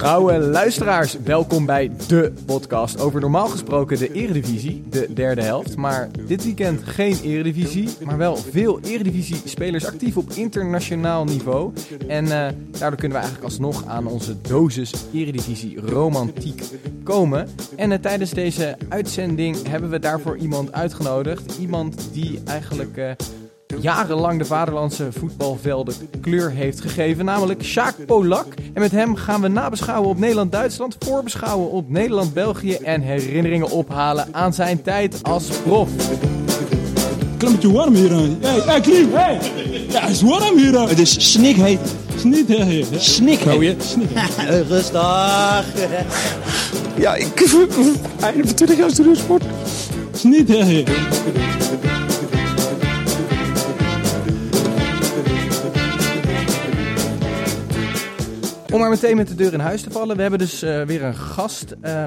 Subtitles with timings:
[0.00, 5.76] Trouwe luisteraars, welkom bij de podcast over normaal gesproken de Eredivisie, de derde helft.
[5.76, 11.72] Maar dit weekend geen Eredivisie, maar wel veel Eredivisie-spelers actief op internationaal niveau.
[12.08, 12.30] En uh,
[12.78, 16.62] daardoor kunnen we eigenlijk alsnog aan onze dosis Eredivisie-romantiek
[17.04, 17.48] komen.
[17.76, 21.58] En uh, tijdens deze uitzending hebben we daarvoor iemand uitgenodigd.
[21.58, 22.96] Iemand die eigenlijk...
[22.96, 23.10] Uh,
[23.80, 28.46] jarenlang de vaderlandse voetbalvelden kleur heeft gegeven, namelijk Sjaak Polak.
[28.72, 34.54] En met hem gaan we nabeschouwen op Nederland-Duitsland, voorbeschouwen op Nederland-België en herinneringen ophalen aan
[34.54, 35.88] zijn tijd als prof.
[37.36, 38.10] Klimmetje warm hier.
[38.40, 39.38] Hey, hey Klim, hey!
[39.88, 40.88] Ja, het is warm hier.
[40.88, 41.94] Het is snikheet.
[42.16, 42.86] Snikheet.
[42.98, 43.96] Snikheet.
[44.68, 45.64] Rustig.
[46.96, 47.40] Ja, ik...
[48.20, 49.44] Einde van 20 jaar studiosport.
[50.12, 50.88] Snikheet.
[58.72, 60.16] Om maar meteen met de deur in huis te vallen.
[60.16, 61.74] We hebben dus uh, weer een gast.
[61.82, 62.04] Uh,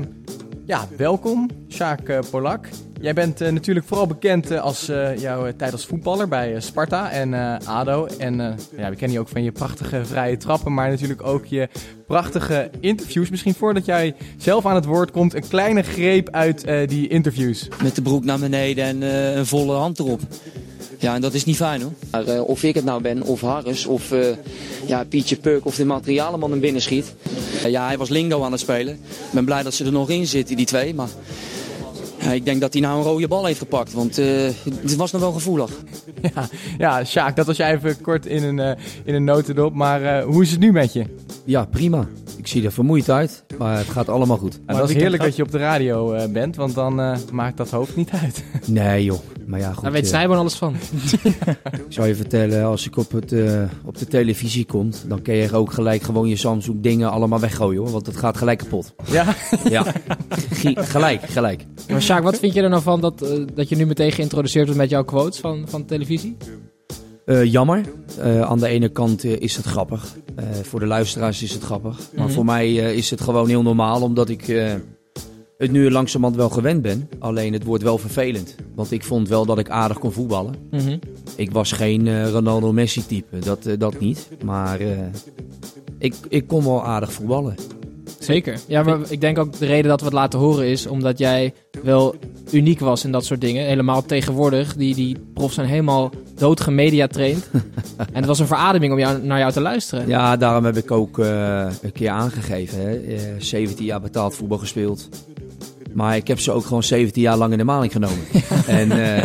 [0.66, 2.68] ja, welkom, Sjaak uh, Polak.
[3.02, 4.86] Jij bent natuurlijk vooral bekend als
[5.18, 7.34] jouw tijd als voetballer bij Sparta en
[7.66, 8.06] ADO.
[8.18, 8.36] En
[8.78, 11.70] ja, we kennen je ook van je prachtige vrije trappen, maar natuurlijk ook je
[12.08, 13.30] prachtige interviews.
[13.30, 17.68] Misschien voordat jij zelf aan het woord komt, een kleine greep uit die interviews.
[17.82, 19.02] Met de broek naar beneden en
[19.38, 20.22] een volle hand erop.
[21.04, 21.92] Ja, en dat is niet fijn hoor.
[22.12, 24.26] Maar, uh, of ik het nou ben, of Harris, of uh,
[24.86, 27.16] ja, Pietje Puk, of de materialenman hem binnen schiet.
[27.56, 28.94] Uh, ja, hij was lingo aan het spelen.
[28.94, 30.94] Ik ben blij dat ze er nog in zitten, die twee.
[30.94, 31.10] Maar
[32.32, 35.32] ik denk dat hij nou een rode bal heeft gepakt, want het was nog wel
[35.32, 35.72] gevoelig.
[36.36, 39.74] Ja, ja Sjaak, dat was jij even kort in een, in een notendop.
[39.74, 41.06] Maar hoe is het nu met je?
[41.46, 42.08] Ja, prima.
[42.38, 44.60] Ik zie er vermoeid uit, maar het gaat allemaal goed.
[44.66, 47.58] Maar dat is heerlijk dat je op de radio uh, bent, want dan uh, maakt
[47.58, 48.44] dat hoofd niet uit.
[48.68, 49.84] Nee joh, maar ja goed.
[49.84, 50.76] Daar weet Snijboon alles van.
[51.72, 55.36] ik zou je vertellen, als ik op, het, uh, op de televisie kom, dan kun
[55.36, 58.94] je ook gelijk gewoon je Samsung dingen allemaal weggooien hoor, want het gaat gelijk kapot.
[59.06, 59.36] Ja?
[59.70, 59.86] Ja,
[60.76, 61.66] gelijk, gelijk.
[61.90, 64.80] Maar Sjaak, wat vind je er nou van dat, dat je nu meteen geïntroduceerd wordt
[64.80, 66.38] met jouw quotes van, van de televisie?
[67.26, 67.82] Uh, jammer.
[68.20, 70.16] Uh, aan de ene kant uh, is het grappig.
[70.62, 71.98] voor de luisteraars is het grappig.
[71.98, 72.32] Maar mm -hmm.
[72.32, 74.46] voor mij is het gewoon heel normaal, omdat ik
[75.58, 77.10] het nu langzamerhand wel gewend ben.
[77.20, 78.56] Alleen het wordt wel vervelend.
[78.76, 80.56] Want ik vond wel dat ik aardig kon voetballen.
[80.72, 81.00] Mm -hmm.
[81.36, 84.30] Ik was geen Ronaldo Messi type, dat, dat niet.
[84.44, 84.80] Maar
[85.98, 87.56] ik, ik kon wel aardig voetballen.
[88.20, 88.60] Zeker.
[88.68, 91.54] Ja, maar ik denk ook de reden dat we het laten horen is omdat jij
[91.84, 92.16] wel
[92.52, 93.66] uniek was in dat soort dingen.
[93.66, 94.76] Helemaal tegenwoordig.
[94.76, 97.50] Die, die profs zijn helemaal doodgemediatraind.
[97.98, 100.08] en het was een verademing om jou, naar jou te luisteren.
[100.08, 102.80] Ja, daarom heb ik ook uh, een keer aangegeven.
[102.80, 103.04] Hè.
[103.04, 105.10] Uh, 17 jaar betaald voetbal gespeeld.
[105.94, 108.26] Maar ik heb ze ook gewoon 17 jaar lang in de maling genomen.
[108.68, 109.24] en uh,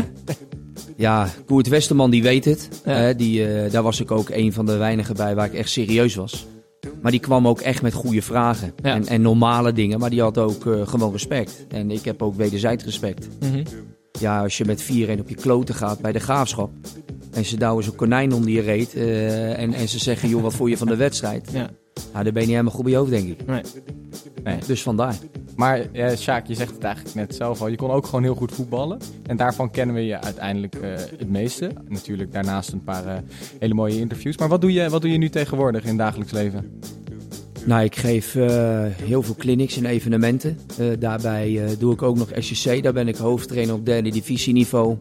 [0.96, 2.68] ja, Koert Westerman die weet het.
[2.84, 3.12] Ja.
[3.12, 6.46] die, daar was ik ook een van de weinigen bij waar ik echt serieus was.
[7.02, 8.72] Maar die kwam ook echt met goede vragen.
[8.82, 8.94] Ja.
[8.94, 9.98] En, en, normale dingen.
[9.98, 11.66] Maar die had ook gewoon respect.
[11.68, 13.28] En ik heb ook wederzijds respect.
[13.40, 13.62] Mm -hmm.
[14.20, 14.86] Ja, als je met 4-1
[15.20, 16.70] op je kloten gaat bij de graafschap.
[17.32, 18.94] En ze douwen zo'n konijn onder je reet.
[18.94, 21.50] Uh, en, en ze zeggen, joh, wat voel je van de wedstrijd?
[21.52, 21.70] Ja.
[22.12, 23.46] Nou, dan ben je niet helemaal goed bij je hoofd, denk ik.
[23.46, 23.62] Nee.
[24.44, 24.58] nee.
[24.66, 25.16] Dus vandaar.
[25.56, 27.68] Maar uh, Sjaak, je zegt het eigenlijk net zelf al.
[27.68, 28.98] Je kon ook gewoon heel goed voetballen.
[29.26, 31.70] En daarvan kennen we je uiteindelijk uh, het meeste.
[31.88, 33.12] Natuurlijk daarnaast een paar uh,
[33.58, 34.36] hele mooie interviews.
[34.36, 36.80] Maar wat doe, je, wat doe je nu tegenwoordig in het dagelijks leven?
[37.64, 38.32] Nou, ik geef
[39.02, 40.58] heel veel clinics en evenementen.
[40.98, 42.82] daarbij doe ik ook nog SCC.
[42.82, 44.96] Daar ben ik hoofdtrainer op derde divisieniveau.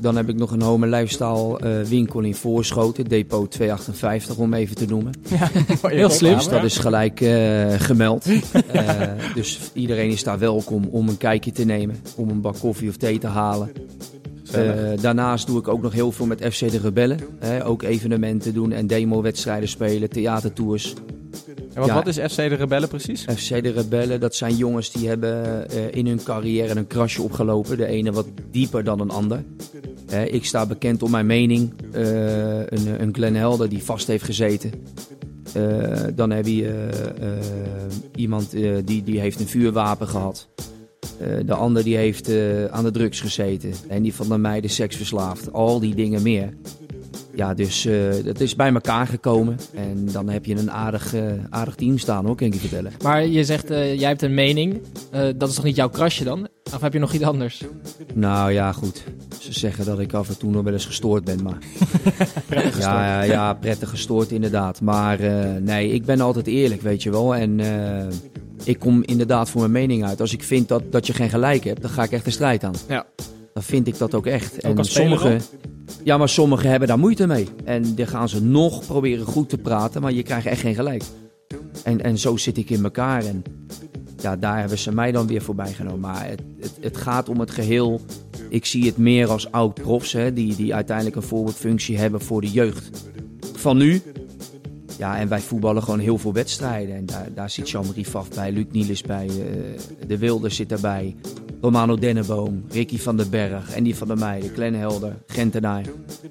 [0.00, 4.76] Dan heb ik nog een home lifestyle uh, winkel in Voorschoten, depot 258 om even
[4.76, 5.12] te noemen.
[5.28, 5.50] Ja,
[5.88, 6.34] heel slim.
[6.34, 8.26] Dus dat is gelijk uh, gemeld.
[8.26, 8.42] uh,
[9.34, 12.96] dus iedereen is daar welkom om een kijkje te nemen, om een bak koffie of
[12.96, 13.72] thee te halen.
[15.00, 17.18] daarnaast doe ik ook nog heel veel met FC de Rebellen.
[17.64, 20.94] ook evenementen doen en demo-wedstrijden spelen, theatertours.
[21.78, 23.24] En wat, ja, wat is FC de Rebellen precies?
[23.36, 27.76] FC de Rebellen, dat zijn jongens die hebben uh, in hun carrière een krasje opgelopen.
[27.76, 29.44] De ene wat dieper dan een ander.
[30.12, 31.72] Uh, ik sta bekend om mijn mening.
[31.94, 34.70] Uh, een, een Glenn Helder die vast heeft gezeten.
[36.14, 36.88] dan heb je
[38.14, 38.50] iemand
[38.84, 40.48] die, die heeft een vuurwapen gehad.
[41.46, 42.30] de ander die heeft
[42.70, 43.72] aan de drugs gezeten.
[43.88, 45.52] En die van de meiden seksverslaafd.
[45.52, 46.52] Al die dingen meer.
[47.38, 47.84] Ja, dus
[48.24, 49.58] het is bij elkaar gekomen.
[49.74, 51.14] En dan heb je een aardig,
[51.50, 52.92] aardig team staan hoor, kan ik je vertellen.
[53.02, 54.80] Maar je zegt, jij hebt een mening.
[55.36, 56.48] dat is toch niet jouw krasje dan?
[56.74, 57.64] Of heb je nog iets anders?
[58.14, 59.04] Nou ja, goed.
[59.38, 61.58] Ze zeggen dat ik af en toe nog wel eens gestoord ben, maar...
[62.48, 62.94] prettig gestoord.
[62.94, 64.80] Ja, ja, prettig gestoord inderdaad.
[64.80, 65.18] Maar
[65.60, 67.34] nee, ik ben altijd eerlijk, weet je wel.
[67.34, 67.60] En
[68.64, 70.20] ik kom inderdaad voor mijn mening uit.
[70.20, 72.64] Als ik vind dat, dat je geen gelijk hebt, dan ga ik echt de strijd
[72.64, 72.74] aan.
[72.88, 73.06] Ja.
[73.54, 74.66] Dan vind ik dat ook echt.
[74.66, 75.40] Ook en sommigen,
[76.04, 77.48] ja, maar sommigen hebben daar moeite mee.
[77.64, 81.02] En dan gaan ze nog proberen goed te praten, maar je krijgt echt geen gelijk.
[81.84, 83.24] En, en zo zit ik in elkaar.
[83.24, 83.42] En
[84.20, 86.00] ja, daar hebben ze mij dan weer voorbij genomen.
[86.00, 88.00] Maar het, het, het gaat om het geheel.
[88.48, 92.90] Ik zie het meer als oud-profs, die, die uiteindelijk een voorbeeldfunctie hebben voor de jeugd.
[93.54, 94.02] Van nu,
[94.98, 96.94] ja, en wij voetballen gewoon heel veel wedstrijden.
[96.96, 101.16] En daar, daar zit Jean-Marie Faf bij, Luc Nielis bij, uh, De Wilder zit erbij.
[101.60, 105.84] Romano Denneboom, Ricky van den Berg, Andy van der Meijden, Glenn Helder, Gentenaar.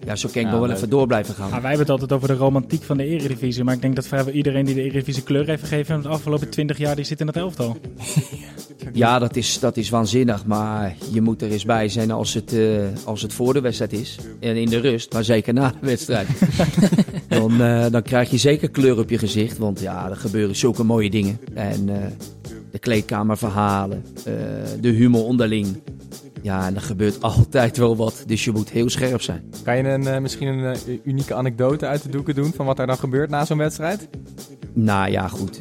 [0.05, 1.49] Ja, zo kan ik nog wel even door blijven gaan.
[1.49, 3.63] wij hebben het altijd over de romantiek van de Eredivisie.
[3.63, 6.01] Maar ik denk dat vrijwel iedereen die de Eredivisie kleur heeft gegeven...
[6.01, 7.77] de afgelopen twintig jaar, die zit in het elftal.
[8.93, 10.45] ja, dat is, dat is waanzinnig.
[10.45, 13.93] Maar je moet er eens bij zijn als het, uh, als het voor de wedstrijd
[13.93, 14.17] is.
[14.39, 16.27] En in de rust, maar zeker na de wedstrijd.
[17.27, 19.57] dan, uh, dan krijg je zeker kleur op je gezicht.
[19.57, 21.39] Want ja, er gebeuren zulke mooie dingen.
[21.53, 21.87] En...
[21.87, 21.95] Uh,
[22.71, 24.33] de kleedkamerverhalen, uh,
[24.81, 25.81] de humor onderling.
[26.41, 29.43] Ja, en er gebeurt altijd wel wat, dus je moet heel scherp zijn.
[29.63, 32.79] Kan je een, uh, misschien een uh, unieke anekdote uit de doeken doen van wat
[32.79, 34.09] er dan gebeurt na zo'n wedstrijd?
[34.73, 35.59] Nou ja, goed.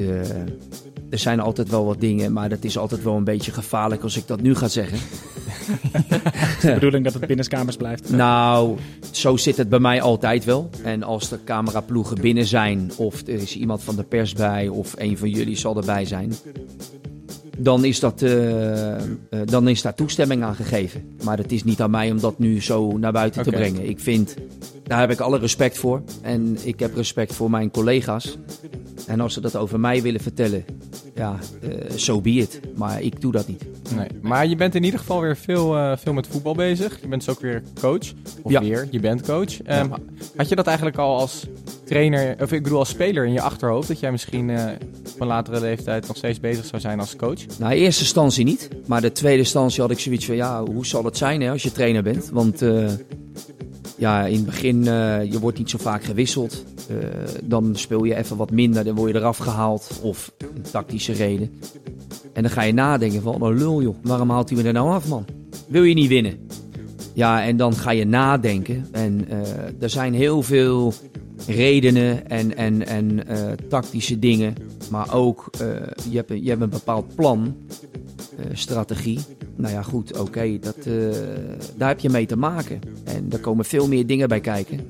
[1.11, 4.17] Er zijn altijd wel wat dingen, maar dat is altijd wel een beetje gevaarlijk als
[4.17, 4.99] ik dat nu ga zeggen.
[6.57, 8.11] is de bedoeling dat het binnenskamers blijft?
[8.11, 8.77] Nou,
[9.11, 10.71] zo zit het bij mij altijd wel.
[10.83, 14.95] En als er cameraploegen binnen zijn, of er is iemand van de pers bij, of
[14.97, 16.33] een van jullie zal erbij zijn,
[17.59, 18.99] dan is, dat, uh, uh,
[19.45, 21.17] dan is daar toestemming aan gegeven.
[21.25, 23.53] Maar het is niet aan mij om dat nu zo naar buiten okay.
[23.53, 23.89] te brengen.
[23.89, 24.35] Ik vind,
[24.83, 26.03] daar heb ik alle respect voor.
[26.23, 28.39] En ik heb respect voor mijn collega's.
[29.07, 30.65] En als ze dat over mij willen vertellen,
[31.15, 32.61] ja, zo uh, so be it.
[32.77, 33.65] Maar ik doe dat niet.
[33.95, 37.01] Nee, maar je bent in ieder geval weer veel, veel met voetbal bezig.
[37.01, 38.13] Je bent dus ook weer coach.
[38.43, 38.61] Of ja.
[38.61, 39.59] weer, je bent coach.
[39.59, 39.89] Um, ja.
[40.37, 41.47] Had je dat eigenlijk al als
[41.85, 44.65] trainer, of ik bedoel als speler in je achterhoofd, dat jij misschien uh,
[45.15, 47.59] op een latere leeftijd nog steeds bezig zou zijn als coach?
[47.59, 48.69] Nou, in eerste instantie niet.
[48.87, 51.63] Maar de tweede instantie had ik zoiets van, ja, hoe zal het zijn hè, als
[51.63, 52.31] je trainer bent?
[52.33, 52.63] Want
[53.97, 56.65] ja, in het begin, uh, je wordt niet zo vaak gewisseld.
[57.45, 59.99] dan speel je even wat minder, dan word je eraf gehaald.
[60.03, 61.61] Of een tactische reden.
[62.33, 64.91] En dan ga je nadenken van, oh lul joh, waarom haalt hij me er nou
[64.91, 65.25] af man?
[65.69, 66.49] Wil je niet winnen?
[67.13, 68.87] Ja, en dan ga je nadenken.
[68.93, 69.29] En
[69.81, 70.93] er zijn heel veel
[71.47, 73.25] redenen en, en, en
[73.69, 74.55] tactische dingen.
[74.91, 75.51] Maar ook,
[76.11, 77.57] je, hebt, je hebt een bepaald plan,
[78.53, 79.19] strategie.
[79.57, 80.77] Nou ja, goed, oké, dat
[81.77, 82.81] daar heb je mee te maken.
[83.05, 84.81] En daar komen veel meer dingen bij kijken.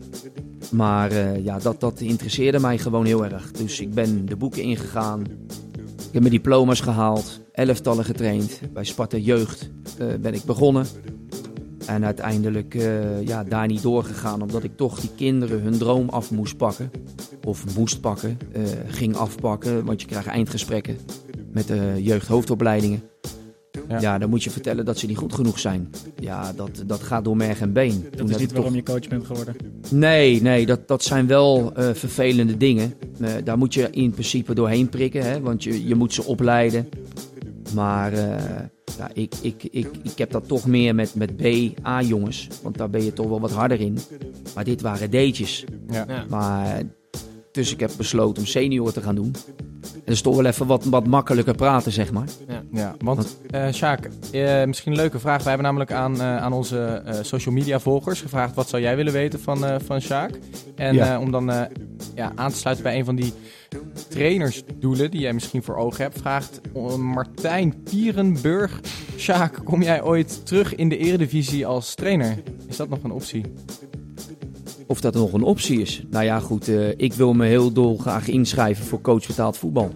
[0.71, 3.53] Maar ja, dat, dat interesseerde mij gewoon heel erg.
[3.53, 5.21] Dus ik ben de boeken ingegaan.
[5.97, 7.41] Ik heb mijn diploma's gehaald.
[7.53, 8.61] Elftallen getraind.
[8.73, 9.71] Bij Sparta Jeugd
[10.21, 10.87] ben ik begonnen.
[11.87, 12.75] En uiteindelijk
[13.25, 16.91] ja, daar niet doorgegaan, omdat ik toch die kinderen hun droom af moest pakken.
[17.45, 18.39] Of moest pakken,
[18.87, 20.97] ging afpakken, want je krijgt eindgesprekken
[21.53, 23.03] met de jeugdhoofdopleidingen.
[23.89, 24.01] Ja.
[24.01, 24.19] ja.
[24.19, 25.91] dan moet je vertellen dat ze niet goed genoeg zijn.
[26.21, 28.03] Ja, dat, dat gaat door merg en been.
[28.03, 28.87] Dat Toen is niet waarom toch...
[28.87, 29.57] je coach bent geworden?
[29.91, 32.95] Nee, nee dat, dat zijn wel uh, vervelende dingen.
[33.45, 36.89] daar moet je in principe doorheen prikken, hè, want je, je moet ze opleiden.
[37.75, 38.13] Maar
[38.99, 42.49] ja, ik, ik, ik, ik heb dat toch meer met, met B-A-jongens.
[42.63, 43.99] Want daar ben je toch wel wat harder in.
[44.55, 45.65] Maar dit waren D'tjes.
[45.91, 46.25] Ja.
[46.29, 46.83] Maar,
[47.53, 49.35] dus ik heb besloten om senior te gaan doen.
[50.05, 52.29] Is toch wel even wat, wat makkelijker praten, zeg maar.
[52.49, 55.43] Ja, ja want uh, Sjaak, uh, misschien een leuke vraag.
[55.43, 58.55] We hebben namelijk aan, uh, aan onze social media volgers gevraagd...
[58.55, 60.31] wat zou jij willen weten van, van Sjaak?
[60.75, 61.19] En ja.
[61.19, 61.53] om dan
[62.15, 63.33] ja, aan te sluiten bij een van die
[64.09, 66.61] trainersdoelen die jij misschien voor ogen hebt, vraagt
[66.99, 68.81] Martijn Pierenburg.
[69.17, 72.43] Sjaak, kom jij ooit terug in de eredivisie als trainer?
[72.69, 73.45] Is dat nog een optie?
[74.87, 76.03] Of dat nog een optie is?
[76.11, 79.91] Nou ja, goed, uh, ik wil me heel dolgraag inschrijven voor coach betaald voetbal.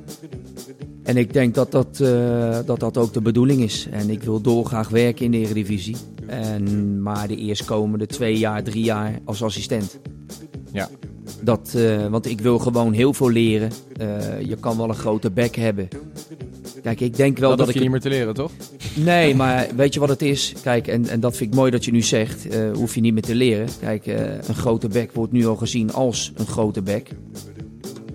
[1.02, 3.88] En ik denk dat dat, uh, dat dat ook de bedoeling is.
[3.90, 5.96] En ik wil dolgraag werken in de Eredivisie.
[6.26, 9.98] En, maar de eerstkomende twee jaar, drie jaar als assistent.
[10.72, 10.88] Ja.
[11.40, 13.70] Dat, uh, want ik wil gewoon heel veel leren.
[14.44, 15.88] Je kan wel een grote bek hebben.
[16.82, 17.74] Kijk, ik denk wel dat, dat ik.
[17.74, 18.52] je niet meer te leren, toch?
[18.94, 20.54] Nee, maar weet je wat het is?
[20.62, 22.54] Kijk, en, en dat vind ik mooi dat je nu zegt.
[22.54, 23.68] Uh, hoef je niet meer te leren.
[23.80, 24.06] Kijk,
[24.46, 27.10] een grote bek wordt nu al gezien als een grote bek.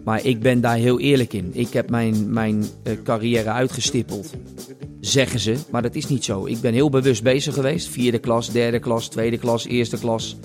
[0.04, 1.50] Maar ik ben daar heel eerlijk in.
[1.54, 2.66] Ik heb mijn, mijn
[3.04, 4.34] carrière uitgestippeld.
[5.00, 6.46] zeggen ze, maar dat is niet zo.
[6.46, 7.88] Ik ben heel bewust bezig geweest.
[7.88, 10.38] Vierde klas, derde klas, tweede klas, eerste klas.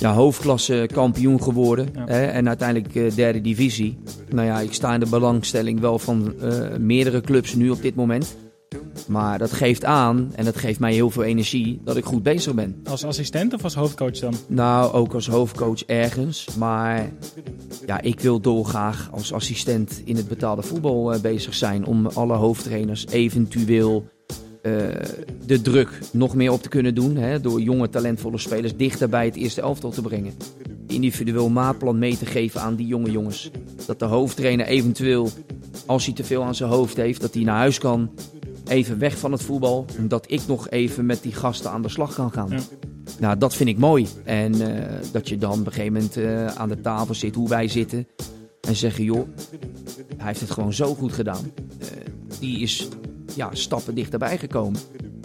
[0.00, 1.88] Ja, hoofdklasse kampioen geworden.
[1.94, 2.04] Ja.
[2.06, 3.98] Hè, en uiteindelijk eh, derde divisie.
[4.28, 7.94] Nou ja, ik sta in de belangstelling wel van eh, meerdere clubs nu op dit
[7.94, 8.36] moment.
[9.06, 12.54] Maar dat geeft aan, en dat geeft mij heel veel energie, dat ik goed bezig
[12.54, 12.80] ben.
[12.84, 14.34] Als assistent of als hoofdcoach dan?
[14.46, 16.48] Nou, ook als hoofdcoach ergens.
[16.58, 17.12] Maar
[17.86, 21.86] ja, ik wil dolgraag als assistent in het betaalde voetbal eh, bezig zijn.
[21.86, 24.04] Om alle hoofdtrainers eventueel
[24.62, 24.72] eh,
[25.46, 27.16] de druk nog meer op te kunnen doen.
[27.16, 30.32] Hè, door jonge talentvolle spelers dichter bij het eerste elftal te brengen.
[30.86, 33.50] Individueel maatplan mee te geven aan die jonge jongens.
[33.86, 35.28] Dat de hoofdtrainer eventueel,
[35.86, 38.10] als hij te veel aan zijn hoofd heeft, dat hij naar huis kan.
[38.68, 39.86] Even weg van het voetbal.
[39.96, 42.50] En dat ik nog even met die gasten aan de slag kan gaan.
[42.50, 42.60] Ja.
[43.18, 44.06] Nou, dat vind ik mooi.
[44.24, 47.48] En eh, dat je dan op een gegeven moment eh, aan de tafel zit, hoe
[47.48, 48.06] wij zitten.
[48.60, 49.28] En zeggen, joh,
[50.16, 51.52] hij heeft het gewoon zo goed gedaan.
[51.78, 51.86] Eh,
[52.40, 52.88] die is
[53.34, 54.80] ja, stappen dichterbij gekomen.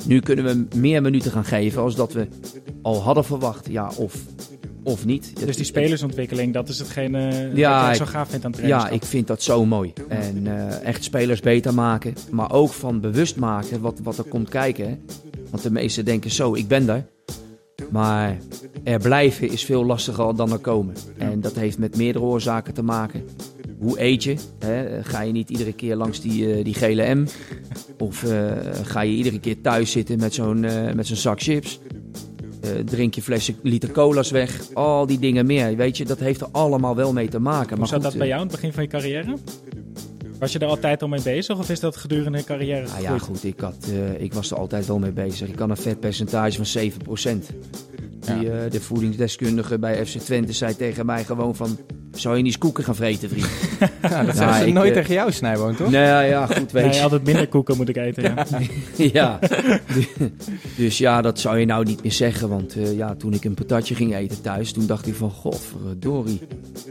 [0.05, 2.27] Nu kunnen we meer minuten gaan geven als dat we
[2.81, 3.67] al hadden verwacht.
[3.69, 4.15] Ja, of,
[4.83, 5.45] of niet.
[5.45, 8.61] Dus die spelersontwikkeling, dat is hetgene eh, Ja, wat ik- zo gaaf vindt aan het
[8.65, 9.93] Ja, ik vind dat zo mooi.
[10.07, 12.13] En eh, echt spelers beter maken.
[12.31, 14.99] Maar ook van bewust maken wat, wat er komt kijken.
[15.49, 17.05] Want de meesten denken zo, ik ben er.
[17.91, 18.37] Maar
[18.83, 20.95] er blijven is veel lastiger dan er komen.
[21.17, 23.23] En dat heeft met meerdere oorzaken te maken.
[23.79, 24.35] Hoe eet je?
[24.59, 25.03] Hè?
[25.03, 27.25] Ga je niet iedere keer langs die, eh, die gele M?
[27.97, 28.51] Of eh,
[28.83, 30.59] ga je iedere keer thuis zitten met zo'n
[30.95, 31.79] met zo'n zak chips?
[32.77, 34.73] Eh, drink je flessen liter cola's weg?
[34.73, 35.75] Al die dingen meer.
[35.75, 37.69] Weet je, dat heeft er allemaal wel mee te maken.
[37.69, 39.37] Hoe maar zat goed, dat bij eh, jou aan het begin van je carrière?
[40.39, 43.21] Was je er altijd al mee bezig of is dat gedurende je carrière Nou gegroeid?
[43.21, 45.47] ja, goed, ik, had, eh, ik was er altijd wel mee bezig.
[45.47, 47.49] Ik had een vetpercentage van 7%.
[48.19, 51.77] Die, eh, de voedingsdeskundige bij FC Twente zei tegen mij gewoon van...
[52.11, 53.47] Zou je niet eens koeken gaan vreten, vriend?
[54.01, 55.89] Ja, dat Ja, zeggen ze ik, nooit eh, tegen jou, Snijboon, toch?
[55.89, 57.01] nee, ja, goed, weet Nee, je.
[57.01, 58.23] altijd minder koeken moet ik eten.
[58.23, 58.45] Ja.
[59.19, 59.39] ja.
[60.77, 62.49] dus ja, dat zou je nou niet meer zeggen.
[62.49, 65.31] Want eh, ja, toen ik een patatje ging eten thuis, toen dacht ik van...
[65.31, 66.39] Godverdorie,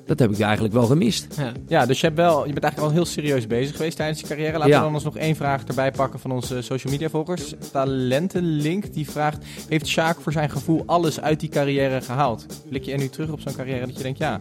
[0.07, 1.27] dat heb ik eigenlijk wel gemist.
[1.37, 1.53] Ja.
[1.69, 4.27] Ja, dus je, hebt wel, je bent eigenlijk al heel serieus bezig geweest tijdens je
[4.27, 4.53] carrière.
[4.53, 4.77] Laten Ja.
[4.79, 7.55] we dan ons nog één vraag erbij pakken van onze social media volgers.
[7.73, 12.47] Talentenlink die vraagt: Heeft Sjaak voor zijn gevoel alles uit die carrière gehaald?
[12.69, 14.41] Blik je er nu terug op zo'n carrière dat je denkt: ja,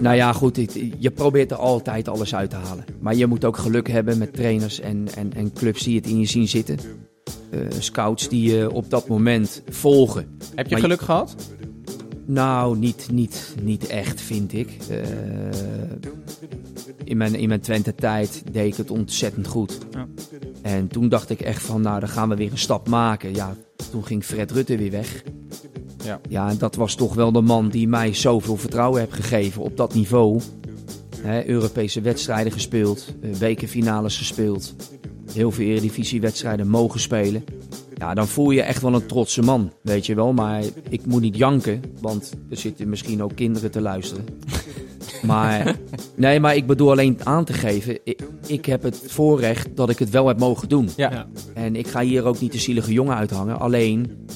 [0.00, 0.58] Nou ja, goed,
[0.98, 2.84] je probeert er altijd alles uit te halen.
[3.00, 6.18] Maar je moet ook geluk hebben met trainers en, en, en clubs die het in
[6.20, 6.78] je zien zitten.
[7.50, 10.38] Eh, scouts die je op dat moment volgen.
[10.54, 11.36] heb je Maar- geluk gehad?
[12.26, 14.68] Nou, niet, niet, niet echt, vind ik.
[14.90, 14.98] Eh,
[17.04, 19.78] in mijn, in mijn Twente-tijd deed ik het ontzettend goed.
[19.90, 20.06] Ja.
[20.62, 23.34] En toen dacht ik echt van, nou, dan gaan we weer een stap maken.
[23.34, 23.56] Ja,
[23.90, 25.22] toen ging Fred Rutte weer weg.
[26.04, 26.20] Ja.
[26.28, 29.76] Ja, en dat was toch wel de man die mij zoveel vertrouwen heeft gegeven op
[29.76, 30.40] dat niveau.
[31.20, 34.74] Hè, Europese wedstrijden gespeeld, eh, bekerfinales gespeeld.
[35.32, 37.44] Heel veel Eredivisie-wedstrijden mogen spelen.
[37.98, 40.32] Ja, dan voel je echt wel een trotse man, weet je wel.
[40.32, 44.24] Maar ik moet niet janken, want er zitten misschien ook kinderen te luisteren.
[45.22, 45.76] Maar,
[46.14, 47.98] nee, maar ik bedoel alleen aan te geven.
[48.04, 50.88] Ik, ik heb het voorrecht dat ik het wel heb mogen doen.
[50.96, 51.10] Ja.
[51.10, 51.26] Ja.
[51.54, 53.58] En ik ga hier ook niet de zielige jongen uithangen.
[53.58, 54.26] Alleen,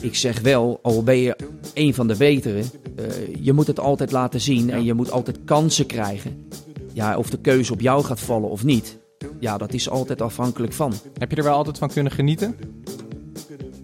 [0.00, 1.36] ik zeg wel, al ben je
[1.74, 2.62] een van de betere,
[2.96, 3.04] eh,
[3.40, 6.46] je moet het altijd laten zien en je moet altijd kansen krijgen.
[6.92, 8.98] Ja, of de keuze op jou gaat vallen of niet,
[9.40, 10.92] ja, dat is altijd afhankelijk van.
[11.18, 12.56] Heb je er wel altijd van kunnen genieten?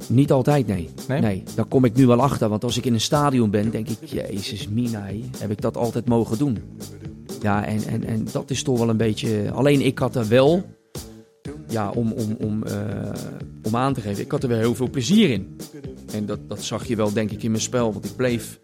[0.09, 0.88] Niet altijd, nee.
[1.09, 1.21] Nee?
[1.21, 2.49] Nee, daar kom ik nu wel achter.
[2.49, 6.09] Want als ik in een stadion ben, denk ik, jezus minai, heb ik dat altijd
[6.09, 6.59] mogen doen.
[7.42, 9.50] Ja, en, en, en dat is toch wel een beetje...
[9.52, 10.64] Alleen ik had er wel,
[11.68, 13.12] ja, om, om, om, eh,
[13.62, 15.56] om aan te geven, ik had er wel heel veel plezier in.
[16.14, 17.92] En dat, dat zag je wel, denk ik, in mijn spel.
[17.92, 18.61] Want ik bleef,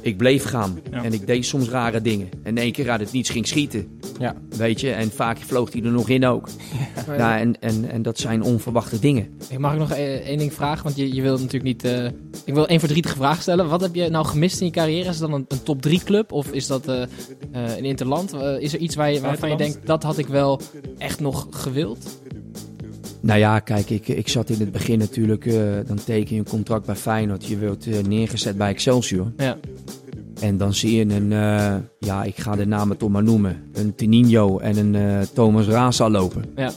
[0.00, 0.80] ik bleef gaan.
[0.90, 1.04] Ja.
[1.04, 2.28] En ik deed soms rare dingen.
[2.42, 3.98] En in één keer uit het niets ging schieten.
[4.18, 4.34] Ja.
[4.56, 6.48] Weet je, en vaak vloog hij er nog in ook.
[7.16, 9.36] Ja, en, en, en dat zijn onverwachte dingen.
[9.48, 10.84] Ik mag ik nog e- één ding vragen?
[10.84, 11.84] Want je, je wilt natuurlijk niet...
[11.84, 12.04] eh,
[12.44, 13.68] ik wil één verdrietige vraag stellen.
[13.68, 15.08] Wat heb je nou gemist in je carrière?
[15.08, 16.32] Is het dan een, een top 3 club?
[16.32, 17.08] Of is dat eh, eh,
[17.76, 18.34] een interland?
[18.58, 19.78] Is er iets waar je, waarvan je denkt...
[19.86, 20.60] Dat had ik wel
[20.98, 22.20] echt nog gewild?
[23.22, 26.48] Nou ja, kijk, ik, ik zat in het begin natuurlijk, eh, dan teken je een
[26.48, 27.46] contract bij Feyenoord.
[27.46, 29.32] Je wordt eh, neergezet bij Excelsior.
[29.36, 29.56] Ja.
[30.40, 33.56] En dan zie je een, eh, ja, ik ga de namen toch maar noemen.
[33.72, 36.44] Een Tininho en een Thomas Rasa lopen.
[36.56, 36.72] Ja.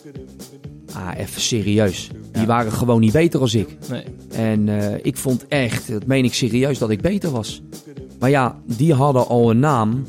[0.93, 2.09] Ah, even serieus.
[2.31, 2.47] Die Ja.
[2.47, 3.77] waren gewoon niet beter als ik.
[3.89, 4.03] Nee.
[4.31, 4.69] En
[5.05, 7.61] ik vond echt, dat meen ik serieus, dat ik beter was.
[8.19, 10.03] Maar ja, die hadden al een naam.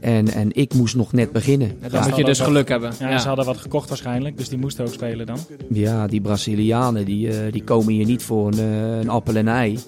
[0.00, 1.68] En, en ik moest nog net beginnen.
[1.80, 2.92] Ja, dan Ja, moet je dus wat- geluk hebben.
[2.98, 3.18] Ja, Ja.
[3.18, 5.38] Ze hadden wat gekocht waarschijnlijk, dus die moesten ook spelen dan.
[5.72, 9.48] Ja, die Brazilianen die, eh, die komen hier niet voor een, eh, een appel en
[9.48, 9.78] ei.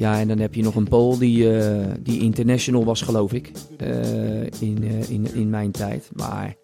[0.00, 3.50] Ja, en dan heb je nog een Pool die, eh, die international was, geloof ik,
[3.76, 6.10] eh, in, eh, in, in mijn tijd.
[6.16, 6.54] Maar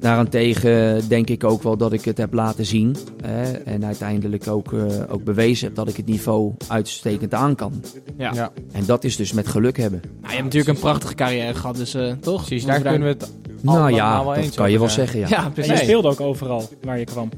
[0.00, 2.96] daarentegen denk ik ook wel dat ik het heb laten zien.
[3.22, 7.72] Hè, en uiteindelijk ook, eh, ook bewezen heb dat ik het niveau uitstekend aan kan.
[8.16, 8.32] Ja.
[8.34, 8.52] Ja.
[8.72, 10.00] En dat is dus met geluk hebben.
[10.04, 12.46] Nou, je hebt natuurlijk een prachtige carrière gehad, dus eh, toch?
[12.46, 15.20] Precies, daar kunnen we het Nou allemaal ja, wel dat eens kan je wel zeggen,
[15.20, 15.26] ja.
[15.28, 15.78] Ja, En precies.
[15.78, 17.28] je speelde ook overal waar je kwam.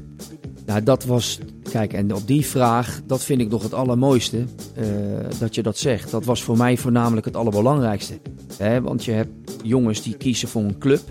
[0.65, 1.39] Nou, dat was.
[1.71, 4.37] Kijk, en op die vraag, dat vind ik nog het allermooiste.
[4.75, 4.85] eh,
[5.39, 6.11] dat je dat zegt.
[6.11, 8.13] Dat was voor mij voornamelijk het allerbelangrijkste.
[8.57, 9.29] Hè, want je hebt
[9.63, 11.01] jongens die kiezen voor een club.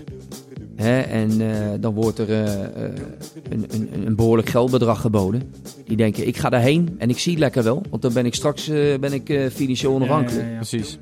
[0.76, 2.68] Hè, en eh, dan wordt er eh, eh,
[3.50, 5.42] een, een, een behoorlijk geldbedrag geboden.
[5.86, 7.82] Die denken, ik ga daarheen en ik zie het lekker wel.
[7.90, 8.66] Want dan ben ik straks
[9.00, 10.42] ben ik, eh, financieel onafhankelijk.
[10.42, 10.56] Ja, ja, ja.
[10.56, 10.98] Precies.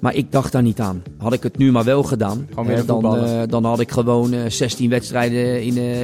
[0.00, 1.02] Maar ik dacht daar niet aan.
[1.18, 2.48] Had ik het nu maar wel gedaan,
[2.86, 6.00] dan, dan had ik gewoon eh, 16 wedstrijden in, eh,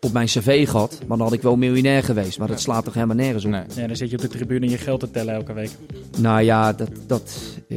[0.00, 0.98] op mijn cv gehad.
[1.06, 2.38] Maar dan had ik wel miljonair geweest.
[2.38, 3.50] Maar dat slaat toch helemaal nergens op.
[3.50, 3.62] Nee.
[3.74, 5.70] Ja, dan zit je op de tribune je geld te tellen elke week.
[6.18, 7.32] Nou ja, dat, dat,
[7.68, 7.76] eh,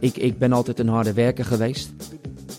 [0.00, 1.90] ik, ik ben altijd een harde werker geweest.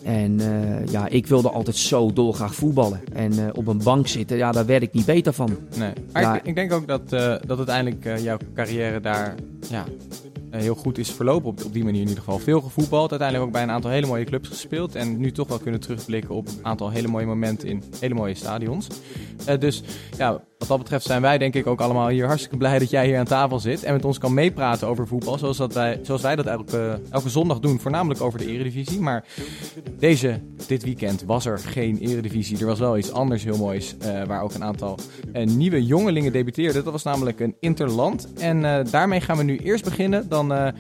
[0.03, 3.01] En eh, ja, ik wilde altijd zo dolgraag voetballen.
[3.13, 5.57] En eh, op een bank zitten, ja, daar werd ik niet beter van.
[5.77, 5.91] Nee.
[6.11, 6.35] Maar Ja.
[6.35, 9.35] ik, ik denk ook dat, eh, dat uiteindelijk eh, jouw carrière daar
[9.69, 9.85] ja,
[10.49, 11.49] heel goed is verlopen.
[11.49, 12.39] Op, op die manier in ieder geval.
[12.39, 13.09] Veel gevoetbald.
[13.09, 14.95] Uiteindelijk ook bij een aantal hele mooie clubs gespeeld.
[14.95, 18.35] En nu toch wel kunnen terugblikken op een aantal hele mooie momenten in hele mooie
[18.35, 18.87] stadions.
[19.45, 19.83] Eh, dus
[20.17, 23.05] ja, wat dat betreft zijn wij denk ik ook allemaal hier hartstikke blij dat jij
[23.05, 23.83] hier aan tafel zit.
[23.83, 25.37] En met ons kan meepraten over voetbal.
[25.37, 27.79] Zoals, dat wij, zoals wij dat elke, elke zondag doen.
[27.79, 28.99] Voornamelijk over de eredivisie.
[28.99, 29.25] Maar
[29.99, 32.59] deze, dit weekend was er geen eredivisie.
[32.59, 33.95] Er was wel iets anders heel moois.
[33.97, 34.97] eh, waar ook een aantal
[35.33, 36.83] eh, nieuwe jongelingen debuteerden.
[36.83, 38.33] Dat was namelijk een interland.
[38.33, 40.29] En daarmee gaan we nu eerst beginnen.
[40.29, 40.73] Dan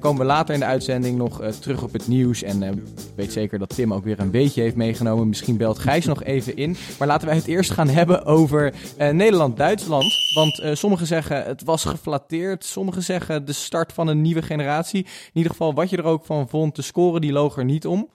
[0.00, 2.42] komen we later in de uitzending nog terug op het nieuws.
[2.42, 2.72] En ik
[3.16, 5.28] weet zeker dat Tim ook weer een beetje heeft meegenomen.
[5.28, 6.76] Misschien belt Gijs nog even in.
[6.98, 10.14] Maar laten wij het eerst gaan hebben over eh, Nederland-Duitsland.
[10.34, 12.64] Want eh, sommigen zeggen het was geflatteerd.
[12.64, 15.04] Sommigen zeggen de start van een nieuwe generatie.
[15.04, 16.76] In ieder geval wat je er ook van vond.
[16.76, 18.10] De scoren die loog er niet om.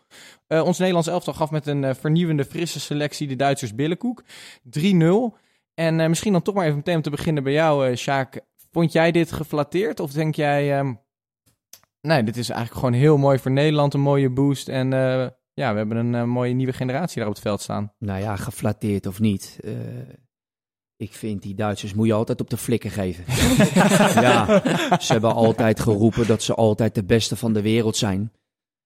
[0.48, 4.24] Eh, ons Nederlands elftal gaf met een vernieuwende, frisse selectie de Duitsers billenkoek.
[4.64, 5.38] 3-0.
[5.74, 8.42] En misschien dan toch maar even meteen om te beginnen bij jou, Sjaak.
[8.72, 10.00] Vond jij dit geflatteerd?
[10.00, 10.94] Of denk jij, ehm,
[12.02, 14.70] nee, dit is eigenlijk gewoon heel mooi voor Nederland, een mooie boost.
[14.70, 14.94] En
[15.58, 17.94] ja, we hebben een eh, mooie nieuwe generatie daar op het veld staan.
[18.00, 19.58] Nou ja, geflatteerd of niet.
[19.64, 19.72] eh,
[20.96, 23.24] ik vind die Duitsers moet je altijd op de flikken geven.
[24.28, 24.62] ja,
[25.00, 28.32] ze hebben altijd geroepen dat ze altijd de beste van de wereld zijn.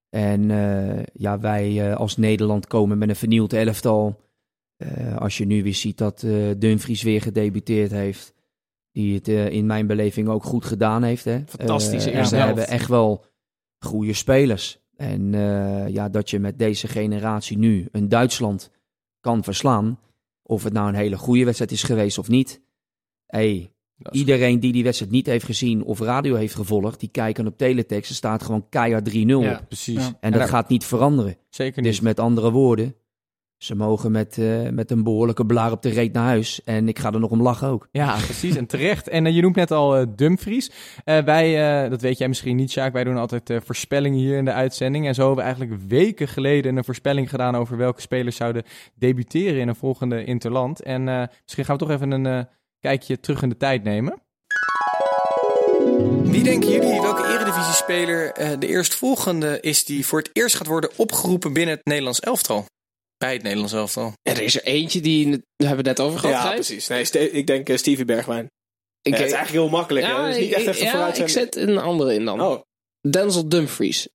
[0.10, 4.22] En eh, ja, wij eh, als Nederland komen met een vernieuwd elftal.
[4.78, 8.34] Eh, als je nu weer ziet dat eh, Dumfries weer gedebuteerd heeft.
[8.92, 11.26] Die het in mijn beleving ook goed gedaan heeft.
[11.26, 11.44] Hè.
[11.46, 12.56] Fantastische eerste Ze helft.
[12.58, 13.26] hebben echt wel
[13.86, 14.81] goede spelers.
[15.02, 18.72] En eh, ja, dat je met deze generatie nu een Duitsland
[19.20, 20.00] kan verslaan.
[20.44, 22.62] Of het nou een hele goede wedstrijd is geweest of niet.
[23.26, 23.72] Hey,
[24.12, 28.10] iedereen die die wedstrijd niet heeft gezien of radio heeft gevolgd, die kijken op teletext.
[28.10, 29.54] Er staat gewoon keihard 3-0 Ja.
[29.60, 29.68] op.
[29.68, 29.96] Precies.
[29.96, 30.08] Ja.
[30.08, 31.38] En En dat gaat niet veranderen.
[31.50, 31.92] Zeker niet.
[31.92, 32.96] Dus met andere woorden,
[33.64, 36.64] ze mogen met, eh, met een behoorlijke blaar op de reet naar huis.
[36.64, 37.88] En ik ga er nog om lachen ook.
[37.92, 38.56] Ja, precies.
[38.56, 39.08] En terecht.
[39.08, 40.72] En eh, je noemt net al eh, Dumfries.
[41.04, 44.38] Eh, wij, eh, dat weet jij misschien niet, Sjaak, wij doen altijd eh, voorspellingen hier
[44.38, 45.08] in de uitzending.
[45.08, 48.64] En zo hebben we eigenlijk weken geleden een voorspelling gedaan over welke spelers zouden
[48.96, 50.82] debuteren in een volgende interland.
[50.82, 52.44] En eh, misschien gaan we toch even een eh,
[52.80, 54.22] kijkje terug in de tijd nemen.
[56.24, 60.90] Wie denken jullie welke eredivisie-speler eh, de eerstvolgende is die voor het eerst gaat worden
[60.96, 62.66] opgeroepen binnen het Nederlands elftal?
[63.22, 64.14] Bij het Nederlands elftal.
[64.22, 66.88] Er is er eentje die, hebben we het net over gehad, Ja, precies.
[66.88, 68.46] Nee, ik denk eh, Stevie Bergwijn.
[69.02, 70.06] Ik, Ja, het is eigenlijk heel makkelijk.
[70.06, 70.12] hè?
[70.12, 71.30] ja, Het is niet echt ja, vooruit ik zijn.
[71.30, 72.42] zet een andere in dan.
[72.42, 72.62] Oh,
[73.10, 74.08] Denzel Dumfries.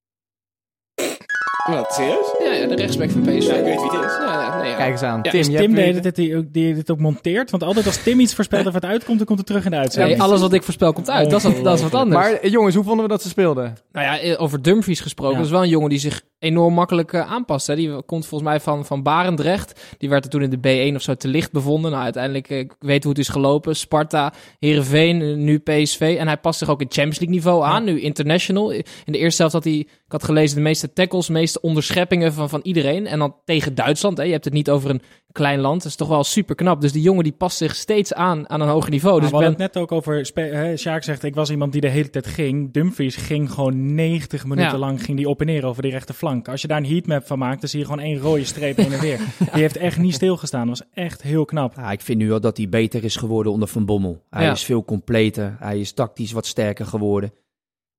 [1.66, 1.92] Wat?
[1.92, 2.34] Serieus?
[2.44, 3.46] Ja, ja, de rechtsback van PSV.
[3.48, 4.16] Ja, ik weet wie het is.
[4.18, 4.76] Ja, ja, nee, ja.
[4.76, 5.18] Kijk eens aan.
[5.22, 7.50] Ja, Tim, Tim hebt de weer- hele tijd die, ook- die dit ook monteert?
[7.50, 9.76] Want altijd als Tim iets voorspelt of het uitkomt, dan komt het terug in de
[9.76, 10.16] uitzending.
[10.16, 11.30] Nee, alles wat ik voorspel komt uit.
[11.30, 12.20] Dat is, wat, dat is wat anders.
[12.20, 13.76] Maar eh, jongens, hoe vonden we dat ze speelden?
[13.92, 15.32] Nou ja, eh, over Dumfries gesproken.
[15.32, 15.38] Ja.
[15.38, 17.66] Dat is wel een jongen die zich enorm makkelijk eh, aanpast.
[17.66, 17.74] Hè.
[17.76, 19.80] Die komt volgens mij van, van Barendrecht.
[19.98, 21.90] Die werd er toen in de B1 of zo te licht bevonden.
[21.90, 23.76] Nou, uiteindelijk, ik weet hoe het is gelopen.
[23.76, 26.16] Sparta, Heerenveen, eh, nu PSV.
[26.18, 27.84] En hij past zich ook in Champions League niveau aan.
[27.84, 28.70] Nu international.
[28.70, 32.32] In de eerste helft had hij, ik had gelezen, de meeste tackles, de meeste onderscheppingen
[32.32, 33.06] van, van iedereen.
[33.06, 34.16] En dan tegen Duitsland.
[34.18, 34.24] Hè.
[34.24, 35.82] Je hebt het niet over een klein land.
[35.82, 36.80] Dat is toch wel super knap.
[36.80, 39.20] Dus die jongen die past zich steeds aan aan een hoger niveau.
[39.20, 40.30] Dus we ik hadden ben, het net ook over.
[40.34, 42.72] Hè, Sjaak zegt: Ik was iemand die de hele tijd ging.
[42.72, 44.78] Dumfries ging gewoon 90 minuten Ja.
[44.78, 46.48] lang ging die op en neer over die rechterflank.
[46.48, 48.92] Als je daar een heatmap van maakt, dan zie je gewoon één rode streep heen
[48.92, 49.18] en weer.
[49.52, 50.66] Die heeft echt niet stilgestaan.
[50.66, 51.74] Dat was echt heel knap.
[51.76, 54.22] Ja, ik vind nu wel dat hij beter is geworden onder Van Bommel.
[54.30, 54.52] Hij Ja.
[54.52, 55.56] is veel completer.
[55.58, 57.32] Hij is tactisch wat sterker geworden.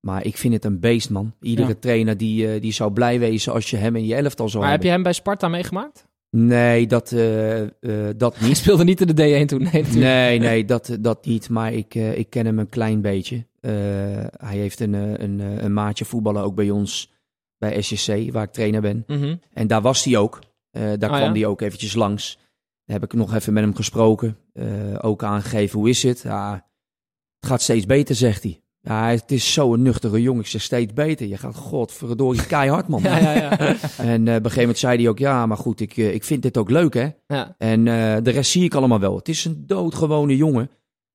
[0.08, 1.34] Maar ik vind het een beest, man.
[1.42, 1.74] Iedere Ja.
[1.80, 4.72] trainer die, eh, die zou blij wezen als je hem in je elftal zou maar
[4.72, 5.06] heb je hebben.
[5.06, 6.08] hem bij Sparta meegemaakt?
[6.30, 7.70] Nee, dat, eh, eh,
[8.18, 8.58] dat Hij niet.
[8.58, 9.62] speelde niet in de D1 toen.
[9.64, 9.96] Nee, natuurlijk.
[10.06, 11.50] Nee, nee, dat, dat niet.
[11.50, 13.46] Maar ik, ik ken hem een klein beetje.
[14.38, 17.14] Hij heeft een, een, een maatje voetballen ook bij ons,
[17.58, 19.04] bij SJC, waar ik trainer ben.
[19.08, 19.36] Mhm.
[19.54, 20.40] En daar was hij ook.
[20.72, 21.32] Daar Oh, kwam ja?
[21.32, 22.38] hij ook eventjes langs.
[22.86, 24.38] Daar heb ik nog even met hem gesproken.
[25.02, 26.22] Ook aangegeven, hoe is het?
[26.22, 26.54] Ja,
[27.40, 28.62] het gaat steeds beter, zegt hij.
[28.88, 30.42] Ja, het is zo'n nuchtere jongen.
[30.42, 31.28] Ik zeg steeds beter.
[31.28, 33.02] Je gaat, godverdorie, keihard, man.
[33.08, 33.76] Ja, ja, ja.
[33.98, 36.24] En eh, op een gegeven moment zei hij ook, ja, maar goed, ik, eh, ik
[36.24, 37.10] vind dit ook leuk, hè.
[37.28, 37.56] ja.
[37.58, 39.16] En eh, de rest zie ik allemaal wel.
[39.16, 40.70] Het is een doodgewone jongen.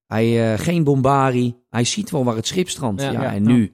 [0.06, 1.54] Hij, geen bombari.
[1.70, 3.02] Hij ziet wel waar het schip strandt.
[3.02, 3.32] Ja.
[3.34, 3.72] En nu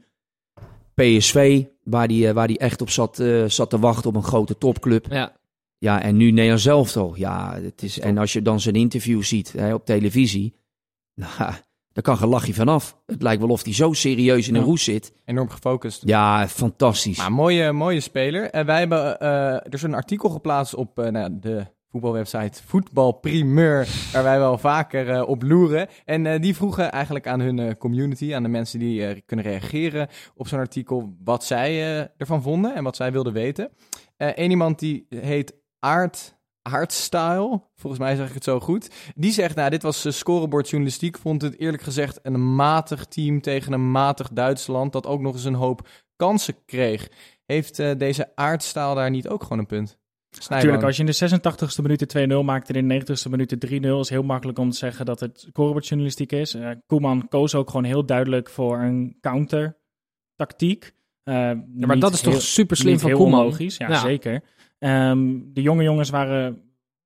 [0.95, 5.07] PSV, waar die, waar die echt op zat, zat te wachten op een grote topclub.
[5.11, 5.37] ja.
[5.79, 7.19] Ja, en nu Nederland zelf toch.
[7.19, 10.55] Ja, het is, en als je dan zijn interview ziet hè, op televisie,
[11.15, 11.53] nou,
[11.99, 12.97] daar kan geen lachje vanaf.
[13.07, 14.67] Het lijkt wel of hij zo serieus in een Ja.
[14.67, 15.13] roes zit.
[15.25, 16.03] Enorm gefocust.
[16.05, 17.19] Ja, fantastisch.
[17.19, 18.51] Maar mooie, mooie speler.
[18.51, 23.13] En wij hebben, eh, er is een artikel geplaatst op eh, nou, de voetbalwebsite Voetbal
[23.13, 25.89] Primeur, waar wij wel vaker eh, op loeren.
[26.05, 29.45] En eh, die vroegen eigenlijk aan hun eh, community, aan de mensen die eh, kunnen
[29.45, 33.71] reageren op zo'n artikel, wat zij eh, ervan vonden en wat zij wilden weten.
[34.17, 36.37] Eén iemand die heet Aard
[36.69, 38.91] Aardstyle, volgens mij zeg ik het zo goed.
[39.15, 41.19] Die zegt, nou, dit was uh, scorebordjournalistiek.
[41.19, 44.93] Vond het eerlijk gezegd een matig team tegen een matig Duitsland...
[44.93, 47.09] dat ook nog eens een hoop kansen kreeg.
[47.47, 49.99] Heeft uh, deze aardstaal daar niet ook gewoon een punt?
[50.49, 53.71] Natuurlijk, als je in de 86e minuut 2-0 maakt en in de 90e minuut 3-0...
[54.01, 56.55] is heel makkelijk om te zeggen dat het scorebordjournalistiek is.
[56.55, 60.93] Uh, Koeman koos ook gewoon heel duidelijk voor een counter-tactiek.
[61.25, 63.45] Uh, ja, maar dat is toch super slim van Koeman?
[63.45, 63.99] logisch, ja, ja.
[63.99, 64.43] zeker.
[64.79, 66.63] Um, de jonge jongens waren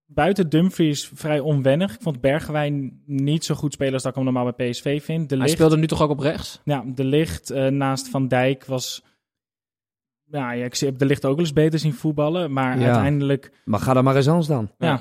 [0.06, 1.94] buiten Dumfries vrij onwennig.
[1.94, 5.28] Ik vond Bergwijn niet zo goed spelen als dat ik hem normaal bij PSV vind.
[5.28, 6.60] De Hij speelde nu toch ook op rechts?
[6.64, 9.04] Ja, de licht uh, naast Van Dijk was...
[10.24, 12.84] Ja, ja, ik heb de licht ook wel eens beter zien voetballen, maar ja.
[12.84, 13.52] uiteindelijk...
[13.64, 14.70] Maar ga dan maar eens anders dan.
[14.78, 14.92] Ja.
[14.92, 15.00] En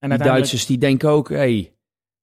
[0.00, 0.24] uiteindelijk...
[0.24, 1.74] Duitsers die denken ook, hé, hey,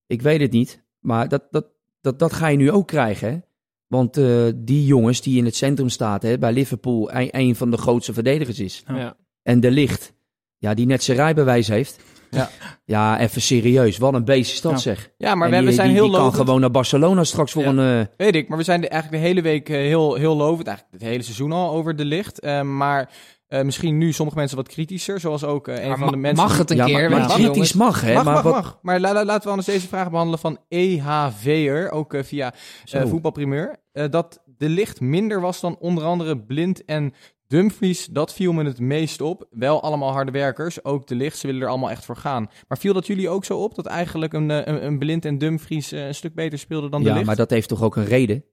[0.07, 0.85] ik weet het niet.
[0.99, 1.65] Maar dat, dat,
[2.01, 3.39] dat, dat ga je nu ook krijgen, hè?
[3.87, 7.71] Want uh, die jongens die in het centrum staan, hè, bij Liverpool, een, een van
[7.71, 8.83] de grootste verdedigers is.
[8.87, 9.17] Ja.
[9.47, 10.13] En de licht,
[10.57, 11.99] ja, die net zijn rijbewijs heeft.
[12.31, 12.49] Ja,
[12.85, 13.97] ja even serieus.
[13.97, 14.77] Wat een beest is dat, ja.
[14.77, 15.11] zeg.
[15.17, 17.63] Ja, maar en we, die, zijn die, heel die kan gewoon naar Barcelona straks voor
[17.63, 17.69] Ja.
[17.69, 17.99] een...
[17.99, 18.05] Uh...
[18.17, 20.67] Weet ik, maar we zijn de, eigenlijk de hele week uh, heel, heel lovend.
[20.67, 22.43] Eigenlijk het hele seizoen al over de licht.
[22.43, 23.09] Uh, maar
[23.49, 25.19] uh, misschien nu sommige mensen wat kritischer.
[25.19, 26.45] Zoals ook uh, een maar van de mensen...
[26.45, 27.09] Mag het een ja, keer?
[27.09, 28.13] Maar, maar kritisch mag, hè.
[28.13, 28.53] Mag, maar mag, wat...
[28.53, 28.79] mag.
[28.81, 31.91] Maar la, la, laten we anders deze vraag behandelen van EHV'er.
[31.91, 32.53] Ook uh, via
[32.85, 33.75] voetbalprimeur.
[33.91, 37.13] dat de licht minder was dan onder andere Blind en
[37.47, 39.47] Dumfries, dat viel me het meest op.
[39.49, 42.49] Wel allemaal harde werkers, ook de licht, ze willen er allemaal echt voor gaan.
[42.67, 45.93] Maar viel dat jullie ook zo op, dat eigenlijk een, een, een Blind en Dumfries
[45.93, 47.25] uh, een stuk beter speelden dan de ja, licht?
[47.25, 48.43] Ja, maar dat heeft toch ook een reden?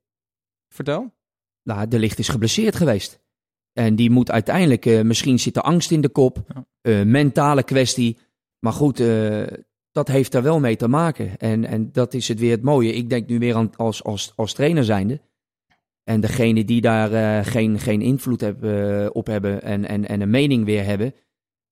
[0.68, 1.14] Vertel.
[1.62, 3.22] Nou, de licht is geblesseerd geweest.
[3.72, 6.66] En die moet uiteindelijk, uh, misschien zit er angst in de kop, ja.
[6.82, 8.18] uh, mentale kwestie.
[8.58, 9.46] Maar goed, uh,
[9.92, 11.38] dat heeft daar wel mee te maken.
[11.38, 12.92] En, en dat is het weer het mooie.
[12.92, 15.20] Ik denk nu weer aan als, als, als trainer zijnde.
[16.04, 20.20] En degene die daar uh, geen, geen invloed heb, uh, op hebben en, en, en
[20.20, 21.14] een mening weer hebben.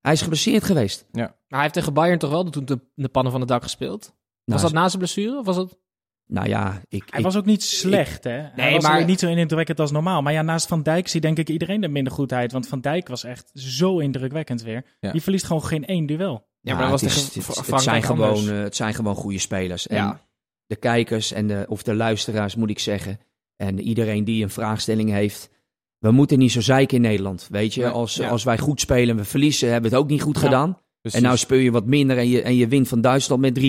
[0.01, 1.05] Hij is geblesseerd geweest.
[1.11, 1.21] Ja.
[1.21, 4.01] Maar hij heeft tegen Bayern toch wel toen de, de pannen van het dak gespeeld?
[4.01, 4.13] Was
[4.45, 5.39] Nou, dat na zijn blessure?
[5.39, 5.77] Of was dat...
[6.25, 8.37] Nou ja, ik, hij ik, was ook niet slecht, ik, hè?
[8.37, 10.21] Hij nee, was maar niet zo indrukwekkend als normaal.
[10.21, 12.51] Maar ja, naast Van Dijk zie denk ik iedereen de minder goedheid.
[12.51, 14.85] Want Van Dijk was echt zo indrukwekkend weer.
[14.99, 15.11] Ja.
[15.11, 16.47] Die verliest gewoon geen één duel.
[16.59, 19.15] Ja, maar dat was het, is, tegen het, het, zijn gewoon, uh, het zijn gewoon
[19.15, 19.87] goede spelers.
[19.87, 20.21] En ja.
[20.65, 23.19] de kijkers en de, of de luisteraars, moet ik zeggen.
[23.55, 25.49] En iedereen die een vraagstelling heeft.
[25.97, 27.47] We moeten niet zo zeiken in Nederland.
[27.51, 28.27] Weet je, als, ja.
[28.29, 30.41] als wij goed spelen en we verliezen, hebben we het ook niet goed Ja.
[30.41, 30.77] gedaan.
[31.01, 31.19] Precies.
[31.19, 33.61] En nou speel je wat minder en je, en je wint van Duitsland met 3-0.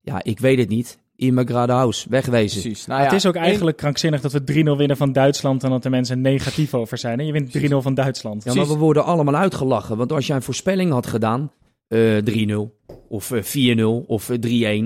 [0.00, 0.98] Ja, ik weet het niet.
[1.16, 2.60] Immer geradeaus, wegwezen.
[2.60, 2.86] Precies.
[2.86, 4.40] Nou ja, het is ook eigenlijk krankzinnig dat we
[4.74, 7.18] 3-0 winnen van Duitsland en dat er mensen negatief over zijn.
[7.18, 7.24] hè?
[7.24, 8.44] Je wint 3-0 van Duitsland.
[8.44, 9.96] Ja, maar we worden allemaal uitgelachen.
[9.96, 11.52] Want als jij een voorspelling had gedaan,
[11.88, 12.70] eh 3-0
[13.08, 14.36] of eh, 4-0 of eh,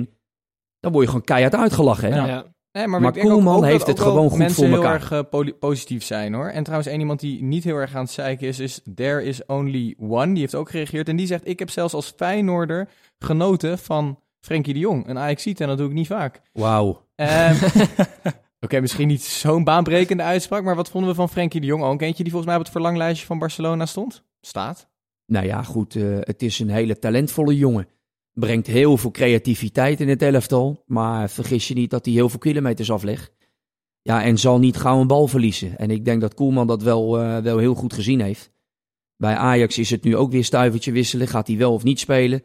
[0.04, 0.10] 3-1,
[0.80, 2.12] dan word je gewoon keihard uitgelachen.
[2.12, 2.26] Hè?
[2.26, 2.53] Ja.
[2.74, 5.12] Nee, maar, Maar denk ook- heeft het ook gewoon goed mensen voor heel elkaar.
[5.12, 6.48] erg eh, positief zijn hoor.
[6.48, 9.46] En trouwens, één iemand die niet heel erg aan het zeiken is, is There is
[9.46, 10.32] Only One.
[10.32, 14.72] Die heeft ook gereageerd en die zegt, ik heb zelfs als Feyenoorder genoten van Frenkie
[14.72, 15.08] de Jong.
[15.08, 16.40] Een ajax en dat doe ik niet vaak.
[16.52, 17.06] Wauw.
[17.14, 17.64] Ehm,
[18.64, 21.82] Oké, misschien niet zo'n baanbrekende uitspraak, maar wat vonden we van Frenkie de Jong?
[21.82, 24.24] Ook eentje die volgens mij op het verlanglijstje van Barcelona stond?
[24.40, 24.88] Staat.
[25.26, 27.88] Nou ja, goed, eh, het is een hele talentvolle jongen.
[28.34, 30.82] Brengt heel veel creativiteit in het elftal.
[30.86, 33.32] Maar vergis je niet dat hij heel veel kilometers aflegt.
[34.02, 35.78] Ja, en zal niet gauw een bal verliezen.
[35.78, 38.52] En ik denk dat Koelman dat wel, eh, wel heel goed gezien heeft.
[39.16, 41.28] Bij Ajax is het nu ook weer stuivertje wisselen.
[41.28, 42.42] Gaat hij wel of niet spelen?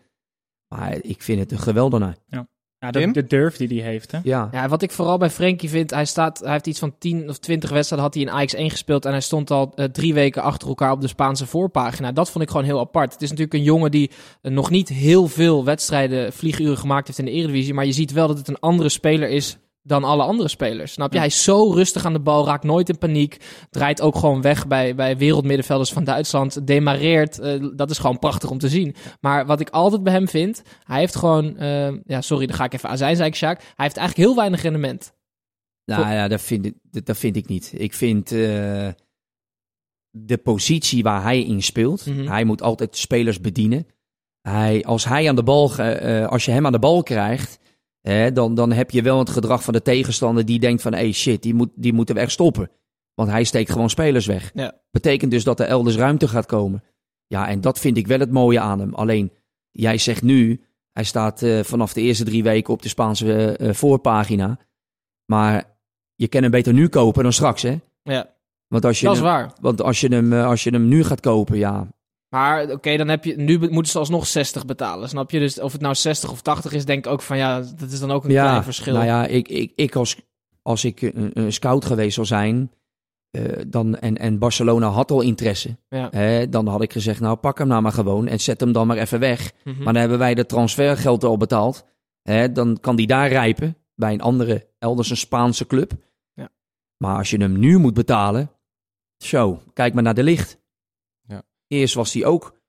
[0.67, 2.17] Maar ik vind het een geweldenaar.
[2.27, 2.47] Ja,
[2.79, 3.13] de, Tim?
[3.13, 4.11] de durf die hij heeft.
[4.11, 4.19] Hè?
[4.23, 7.29] Ja, Ja, wat ik vooral bij Frenkie vind, hij, staat, hij heeft iets van 10
[7.29, 10.13] of 20 wedstrijden had hij in Ajax 1 gespeeld en hij stond al eh, drie
[10.13, 12.11] weken achter elkaar op de Spaanse voorpagina.
[12.11, 13.13] Dat vond ik gewoon heel apart.
[13.13, 14.11] Het is natuurlijk een jongen die
[14.41, 18.11] eh, nog niet heel veel wedstrijden, vlieguren gemaakt heeft in de Eredivisie, maar je ziet
[18.11, 20.91] wel dat het een andere speler is dan alle andere spelers.
[20.91, 21.17] Snap je?
[21.17, 23.37] Hij is zo rustig aan de bal, raakt nooit in paniek.
[23.69, 26.67] Draait ook gewoon weg bij, bij wereldmiddenvelders van Duitsland.
[26.67, 27.39] Demareert.
[27.39, 28.95] eh, dat is gewoon prachtig om te zien.
[29.21, 31.57] Maar wat ik altijd bij hem vind, hij heeft gewoon...
[31.57, 33.59] eh, ja, sorry, dan ga ik even aan zijn zijk, Sjaak.
[33.59, 35.13] Hij heeft eigenlijk heel weinig rendement.
[35.85, 37.73] Nou ja, dat vind, ik, dat, dat vind ik niet.
[37.75, 38.87] Ik vind eh,
[40.11, 42.27] de positie waar hij in speelt, Mhm.
[42.27, 43.87] hij moet altijd spelers bedienen.
[44.41, 45.71] Hij, als, hij aan de bal,
[46.25, 47.59] als je hem aan de bal krijgt,
[48.01, 51.11] hè, dan, dan heb je wel het gedrag van de tegenstander die denkt van, hey
[51.11, 52.69] shit, die, moet, die moeten we echt stoppen.
[53.13, 54.51] Want hij steekt gewoon spelers weg.
[54.53, 54.73] Ja.
[54.91, 56.83] Betekent dus dat er elders ruimte gaat komen.
[57.27, 58.93] Ja, en dat vind ik wel het mooie aan hem.
[58.93, 59.31] Alleen,
[59.71, 63.73] jij zegt nu, hij staat eh, vanaf de eerste drie weken op de Spaanse eh,
[63.73, 64.59] voorpagina.
[65.25, 65.77] Maar
[66.15, 67.79] je kan hem beter nu kopen dan straks, hè?
[68.03, 68.35] Ja,
[68.67, 69.53] Want als je, dat is hem, waar.
[69.61, 71.87] want als je, hem, eh, als je hem nu gaat kopen, ja.
[72.29, 75.09] Maar oké, dan heb je nu moeten ze alsnog 60 betalen.
[75.09, 75.39] Snap je?
[75.39, 77.99] Dus of het nou 60 of 80 is, denk ik ook van ja, dat is
[77.99, 78.93] dan ook een ja, klein verschil.
[78.93, 80.17] Nou ja, ik, ik, ik als,
[80.61, 82.71] als ik een, scout geweest zou zijn,
[83.31, 86.07] eh, dan, en, en Barcelona had al interesse, Ja.
[86.11, 88.87] hè, dan had ik gezegd, nou pak hem nou maar gewoon en zet hem dan
[88.87, 89.51] maar even weg.
[89.63, 89.77] Mhm.
[89.77, 91.85] Maar dan hebben wij de transfergeld al betaald.
[92.21, 95.91] Hè, dan kan die daar rijpen bij een andere, elders een Spaanse club.
[96.33, 96.49] Ja.
[96.97, 98.51] Maar als je hem nu moet betalen,
[99.17, 100.58] zo, kijk maar naar de licht.
[101.69, 102.59] Eerst was hij ook,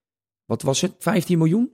[0.45, 1.73] wat was het, 15 miljoen?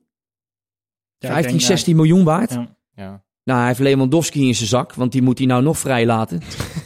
[1.18, 2.50] Ja, ik 15, denk, ja, 16 miljoen waard?
[2.50, 2.76] Ja.
[2.94, 3.24] Ja.
[3.44, 6.40] Nou, hij heeft Lewandowski in zijn zak, want die moet hij nou nog vrijlaten.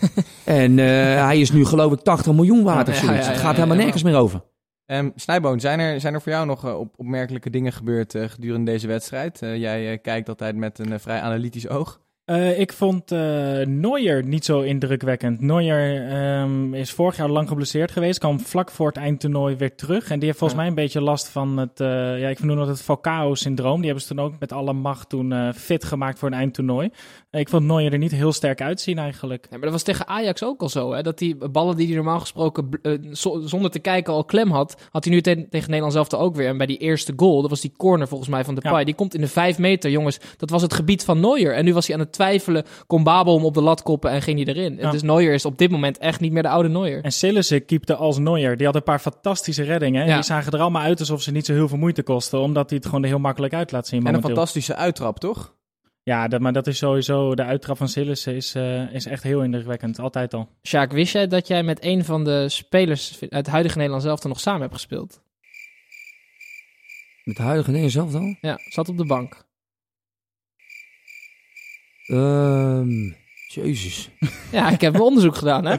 [0.45, 3.17] en eh, hij is nu geloof ik 80 miljoen waard of zoiets.
[3.19, 4.43] ja, ja, Het gaat ja, helemaal ja, nergens meer over.
[4.91, 8.29] Ehm Snijboon, zijn er, zijn er voor jou nog eh, op, opmerkelijke dingen gebeurd eh,
[8.29, 9.43] gedurende deze wedstrijd?
[9.43, 12.01] Eh, jij kijkt altijd met een vrij analytisch oog.
[12.31, 13.11] Eh, ik vond
[13.67, 15.41] Neuer niet zo indrukwekkend.
[15.41, 20.11] Neuer ehm, is vorig jaar lang geblesseerd geweest, kwam vlak voor het eindtoernooi weer terug.
[20.11, 20.57] En die heeft volgens Ja.
[20.57, 23.77] mij een beetje last van het, eh, ja, ik noem dat het Falcao-syndroom.
[23.77, 26.91] Die hebben ze toen ook met alle macht toen fit gemaakt voor een eindtoernooi.
[27.33, 29.43] Ik vond Neuer er niet heel sterk uitzien eigenlijk.
[29.45, 30.93] Ja, maar dat was tegen Ajax ook al zo.
[30.93, 31.03] Hè?
[31.03, 34.77] Dat die ballen die hij normaal gesproken eh, zo- zonder te kijken al klem had,
[34.91, 36.49] had hij nu te- tegen Nederland zelf ook weer.
[36.49, 38.85] En bij die eerste goal, dat was die corner volgens mij van de Ja.
[38.85, 40.19] Die komt in de vijf meter, jongens.
[40.37, 41.55] Dat was het gebied van Neuer.
[41.55, 42.65] En nu was hij aan het twijfelen.
[42.87, 44.77] Kon Babel hem op de lat koppen en ging hij erin.
[44.77, 44.91] Ja.
[44.91, 47.03] Dus Neuer is op dit moment echt niet meer de oude Neuer.
[47.05, 48.57] En Sillissen keepte als Neuer.
[48.57, 50.07] Die had een paar fantastische reddingen.
[50.07, 50.15] Ja.
[50.15, 52.41] Die zagen er allemaal uit alsof ze niet zo heel veel moeite kosten.
[52.41, 54.07] Omdat hij het gewoon er heel makkelijk uit laat zien.
[54.07, 55.59] En een fantastische uittrap, toch?
[56.11, 57.35] Ja, dat, maar dat is sowieso...
[57.35, 59.99] De uittrap van Sillissen is, eh, is echt heel indrukwekkend.
[59.99, 60.49] Altijd al.
[60.63, 64.25] Sjaak, wist jij dat jij met een van de spelers uit het huidige Nederland zelf
[64.25, 65.23] nog samen hebt gespeeld?
[67.25, 68.37] Met de huidige Nederland zelf dan?
[68.41, 69.47] Ja, zat op de bank.
[72.07, 73.13] Ehm
[73.47, 74.11] jezus.
[74.53, 75.77] Ja, ik heb mijn onderzoek gedaan, hè?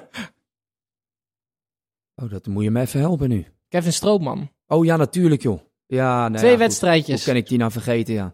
[2.15, 3.45] Oh, dat moet je me even helpen nu.
[3.69, 4.51] Kevin Stroopman.
[4.67, 5.61] Oh ja, natuurlijk joh.
[5.85, 7.25] Ja, nou Twee ja, wedstrijdjes.
[7.25, 8.33] Hoe kan ik die nou vergeten, ja.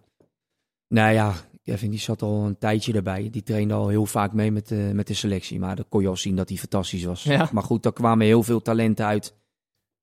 [0.87, 1.33] Nou ja,
[1.71, 3.29] Kevin die zat al een tijdje erbij.
[3.29, 5.59] Die trainde al heel vaak mee met de, met de selectie.
[5.59, 7.23] Maar dan kon je al zien dat hij fantastisch was.
[7.23, 7.49] Ja.
[7.51, 9.35] Maar goed, daar kwamen heel veel talenten uit,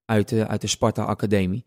[0.05, 1.67] uit, de, uit de Sparta Academie.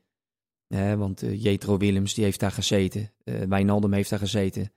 [0.67, 3.12] Hè, want eh, Jetro Willems die heeft daar gezeten.
[3.23, 4.71] eh Wijnaldum heeft daar gezeten.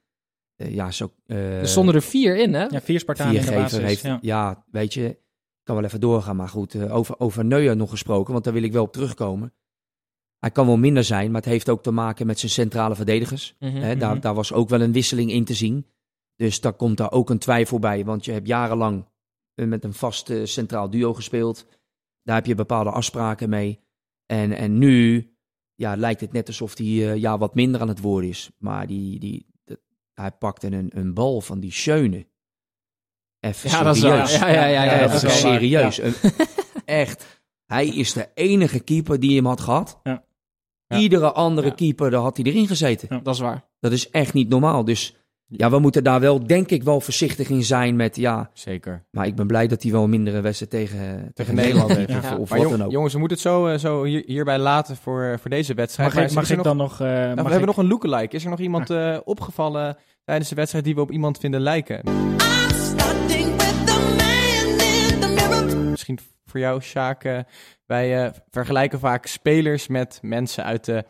[0.57, 1.13] Eh, ja, zo...
[1.27, 2.65] eh, Er stonden er vier in, hè?
[2.65, 3.79] Ja, vier Spartanen in de basis.
[3.83, 4.19] heeft, ja.
[4.23, 4.65] ja.
[4.71, 5.19] weet je, ik
[5.63, 8.63] kan wel even doorgaan, maar goed, eh, over, over Neuer nog gesproken, want daar wil
[8.63, 9.53] ik wel op terugkomen.
[10.41, 13.55] Hij kan wel minder zijn, maar het heeft ook te maken met zijn centrale verdedigers.
[13.59, 13.77] Mhm.
[13.77, 14.21] Hè, daar, mhm.
[14.21, 15.87] daar was ook wel een wisseling in te zien.
[16.37, 19.09] Dus daar komt daar ook een twijfel bij, want je hebt jarenlang
[19.55, 21.67] eh, met een vast eh, centraal duo gespeeld.
[22.23, 23.81] Daar heb je bepaalde afspraken mee.
[24.27, 25.31] En, en nu
[25.75, 28.51] ja, lijkt het net alsof hij eh, ja, wat minder aan het worden is.
[28.59, 29.81] Maar die, die, dat-
[30.15, 32.27] hij pakte een, een bal van die Schöne.
[33.41, 34.39] Even Ja, dat is serieus.
[34.39, 36.01] Ja, ja, ja, ja, Even dat is serieus.
[36.85, 37.43] Echt.
[37.67, 40.01] Hij is de enige keeper die hem had gehad.
[40.03, 40.25] Ja.
[40.91, 40.99] Ja.
[40.99, 41.75] Iedere andere Ja.
[41.75, 43.09] keeper, daar had hij erin gezeten.
[43.11, 43.21] Ja.
[43.23, 43.65] Dat is waar.
[43.81, 44.85] Dat is echt niet normaal.
[44.85, 45.15] Dus
[45.47, 48.51] ja, we moeten daar wel, denk ik, wel voorzichtig in zijn met, ja...
[48.53, 49.05] Zeker.
[49.11, 52.39] Maar ik ben blij dat hij wel mindere wedstrijd tegen, tegen, Nederland heeft.
[52.39, 52.91] Of, wat jong- dan ook.
[52.93, 56.09] jongens, we moeten het zo, eh, zo hier, hierbij laten voor, voor deze wedstrijd.
[56.09, 57.01] Mag, Maar ik, is mag ik nog, dan nog...
[57.01, 58.37] eh, Nou, mag we ik- hebben nog een lookalike.
[58.37, 62.01] Is er nog iemand eh, opgevallen tijdens de wedstrijd die we op iemand vinden lijken?
[65.91, 67.45] Misschien voor jou, Sjaak.
[67.91, 71.05] Wij eh, vergelijken vaak spelers met mensen uit de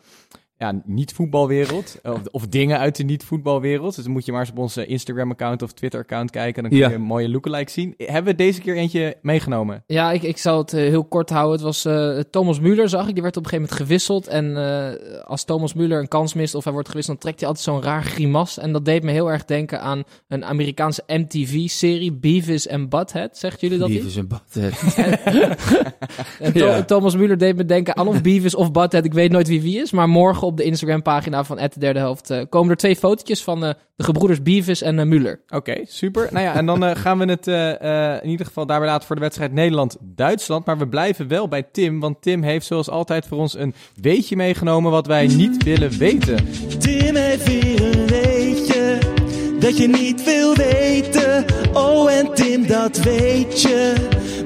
[0.61, 1.99] ja, niet-voetbalwereld.
[2.03, 3.95] Of, of dingen uit de niet-voetbalwereld.
[3.95, 6.61] Dus dan moet je maar eens op onze Instagram-account of Twitter-account kijken.
[6.61, 6.89] Dan kun Ja.
[6.89, 7.93] je een mooie lookalike zien.
[7.97, 9.83] Hebben we deze keer eentje meegenomen?
[9.87, 11.51] Ja, ik, ik zal het eh, heel kort houden.
[11.53, 13.13] Het was eh, Thomas Müller, zag ik.
[13.13, 14.27] Die werd op een gegeven moment gewisseld.
[14.27, 17.49] En eh, als Thomas Müller een kans mist of hij wordt gewisseld, dan trekt hij
[17.49, 18.57] altijd zo'n raar grimas.
[18.57, 23.37] En dat deed me heel erg denken aan een Amerikaanse MTV-serie, Beavis and Butthead.
[23.37, 24.07] Zegt jullie dat Lief niet?
[24.09, 24.43] is een bad.
[24.55, 26.83] En Ja.
[26.83, 29.05] Thomas Müller deed me denken aan of Beavis of Butthead.
[29.05, 29.91] Ik weet nooit wie wie is.
[29.91, 33.65] Maar morgen op de Instagram-pagina van de derde helft eh, komen er twee fotootjes van
[33.65, 35.41] eh, de gebroeders Beavis en uh, Muller.
[35.49, 36.27] Oké, super.
[36.31, 39.15] Nou ja, en dan uh, gaan we het uh, in ieder geval daarbij laten voor
[39.15, 40.65] de wedstrijd Nederland-Duitsland.
[40.65, 44.35] Maar we blijven wel bij Tim, want Tim heeft zoals altijd voor ons een weetje
[44.35, 46.37] meegenomen wat wij niet willen weten.
[46.79, 48.99] Tim heeft weer een weetje
[49.61, 51.45] dat je niet wil weten.
[51.73, 53.93] Oh, en Tim, dat weet je.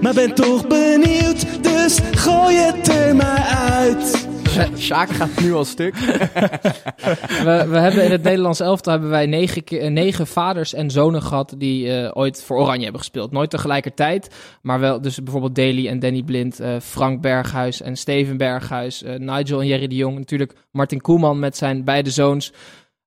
[0.02, 4.28] Maar ben toch benieuwd, dus gooi het er maar uit.
[4.78, 5.96] Sjaak gaat nu al stuk.
[5.96, 11.22] we, we hebben in het Nederlands elftal hebben wij negen, keer, negen vaders en zonen
[11.22, 13.32] gehad die uh, ooit voor Oranje hebben gespeeld.
[13.32, 18.38] Nooit tegelijkertijd, maar wel dus bijvoorbeeld Daly en Danny Blind, uh, Frank Berghuis en Steven
[18.38, 20.18] Berghuis, uh, Nigel en Jerry de Jong.
[20.18, 22.54] Natuurlijk Martin Koeman met zijn beide zoons.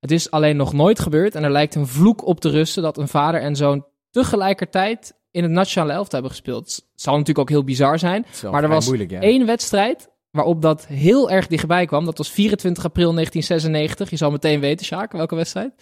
[0.00, 2.98] Het is alleen nog nooit gebeurd en er lijkt een vloek op te rusten dat
[2.98, 6.64] een vader en zoon tegelijkertijd in het nationale elftal hebben gespeeld.
[6.64, 9.20] Het zal natuurlijk ook heel bizar zijn, maar er was moeilijk, ja.
[9.20, 12.04] één wedstrijd waarop dat heel erg dichtbij kwam.
[12.04, 14.10] Dat was 24 april 1996.
[14.10, 15.72] Je zal meteen weten, Sjaak, welke wedstrijd?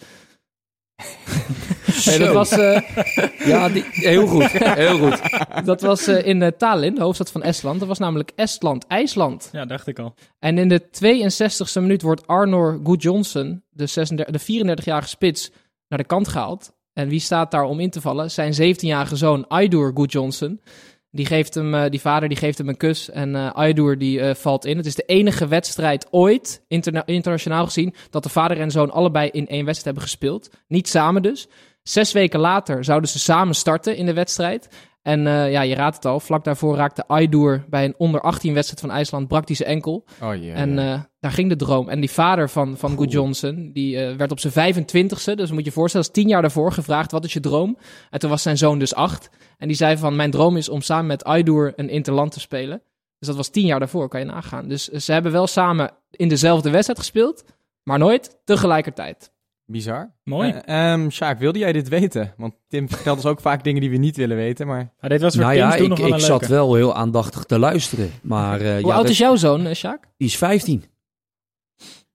[2.05, 2.51] nee, dat was...
[2.51, 2.79] Uh,
[3.51, 4.51] ja, die, heel goed.
[4.51, 5.21] Heel goed.
[5.65, 7.79] dat was uh, in uh, Tallinn, de hoofdstad van Estland.
[7.79, 9.49] Dat was namelijk Estland-IJsland.
[9.51, 10.13] Ja, dacht ik al.
[10.39, 15.51] En in de 62e minuut wordt Arnor Gudjonsson, de, 36, de 34-jarige spits,
[15.87, 16.75] naar de kant gehaald.
[16.93, 18.31] En wie staat daar om in te vallen?
[18.31, 20.61] Zijn 17-jarige zoon Aidur Gudjonsson.
[21.11, 24.33] Die, geeft hem, uh, die vader die geeft hem een kus en uh, die uh,
[24.33, 24.77] valt in.
[24.77, 29.29] Het is de enige wedstrijd ooit, interna internationaal gezien, dat de vader en zoon allebei
[29.29, 30.49] in één wedstrijd hebben gespeeld.
[30.67, 31.47] Niet samen dus.
[31.83, 34.69] Zes weken later zouden ze samen starten in de wedstrijd.
[35.07, 38.81] En ja, je raadt het al, vlak daarvoor raakte Aydour bij een onder 18 wedstrijd
[38.81, 40.05] van IJsland, zijn enkel.
[40.21, 40.75] Oh, yeah, en
[41.19, 41.89] daar ging de droom.
[41.89, 45.65] En die vader van, van Good Johnson, die werd op zijn 25ste, dus moet je
[45.65, 47.77] je voorstellen, is tien jaar daarvoor gevraagd, wat is je droom?
[48.09, 49.29] En toen was zijn zoon dus acht.
[49.57, 52.81] En die zei van, mijn droom is om samen met Aydour een interland te spelen.
[53.19, 54.67] Dus dat was tien jaar daarvoor, kan je nagaan.
[54.67, 57.43] Dus ze hebben wel samen in dezelfde wedstrijd gespeeld,
[57.83, 59.31] maar nooit tegelijkertijd.
[59.69, 60.11] Bizar.
[60.23, 60.53] Mooi.
[60.69, 62.33] Uh, um, Sjaak, wilde jij dit weten?
[62.37, 64.93] Want Tim vertelt ons ook vaak dingen die we niet willen weten, maar...
[64.99, 66.53] maar dit was voor nou Tim's ja, ik, nog wel ik een zat leuke.
[66.55, 68.11] wel heel aandachtig te luisteren.
[68.21, 70.07] Maar, uh, Hoe ja, oud dat- is jouw zoon, eh, Sjaak?
[70.17, 70.83] Die is 15.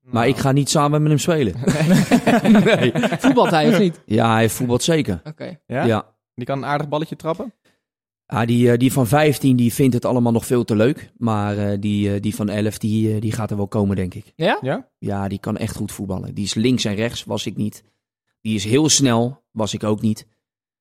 [0.01, 1.55] Maar ik ga niet samen met hem spelen.
[2.65, 2.93] nee.
[3.19, 4.01] Voetbalt hij of niet?
[4.07, 5.21] Ja, hij voetbalt zeker.
[5.25, 5.59] Oké.
[5.67, 5.85] Ja?
[5.85, 6.07] Ja.
[6.35, 7.53] Die kan een aardig balletje trappen?
[8.33, 11.13] Ah, die, eh, die van 15 die vindt het allemaal nog veel te leuk.
[11.17, 14.33] Maar eh, die, eh, die van 11 die, die gaat er wel komen, denk ik.
[14.37, 14.59] Ja?
[14.61, 14.89] Ja?
[14.99, 16.35] Ja, die kan echt goed voetballen.
[16.35, 17.85] Die is links en rechts, was ik niet.
[18.41, 20.27] Die is heel snel, was ik ook niet.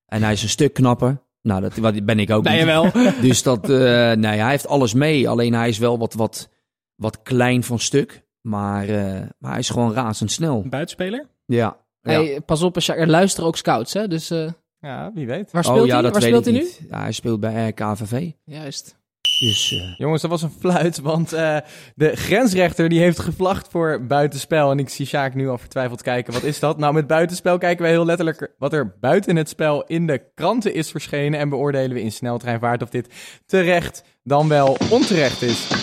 [0.05, 1.21] En hij is een stuk knapper.
[1.41, 2.61] Nou, dat wat ben ik ook Ben niet.
[2.61, 2.91] je wel?
[3.27, 5.29] Dus dat, eh, nee, hij heeft alles mee.
[5.29, 6.49] Alleen hij is wel wat, wat,
[6.95, 8.25] wat klein van stuk.
[8.41, 10.61] Maar, eh, maar hij is gewoon razendsnel.
[10.63, 11.27] Een buitenspeler?
[11.45, 11.77] Ja.
[12.01, 12.11] ja.
[12.11, 14.07] Hey, pas op, er luisteren ook scouts, hè?
[14.07, 15.51] Dus eh, Ja, wie weet.
[15.51, 16.01] waar speelt oh ja, hij?
[16.01, 16.67] dat Waar weet speelt ik hij nu?
[16.67, 16.89] niet.
[16.89, 18.31] Ja, hij speelt bij RKVV.
[18.43, 18.99] Juist.
[19.39, 21.57] Dus eh, Jongens, dat was een fluit, want eh,
[21.95, 24.71] de grensrechter die heeft gevlacht voor buitenspel.
[24.71, 26.33] En ik zie Sjaak nu al vertwijfeld kijken.
[26.33, 26.77] Wat is dat?
[26.77, 30.73] Nou, met buitenspel kijken wij heel letterlijk wat er buiten het spel in de kranten
[30.73, 31.39] is verschenen.
[31.39, 33.13] En beoordelen we in sneltreinvaart of dit
[33.45, 35.80] terecht dan wel onterecht is.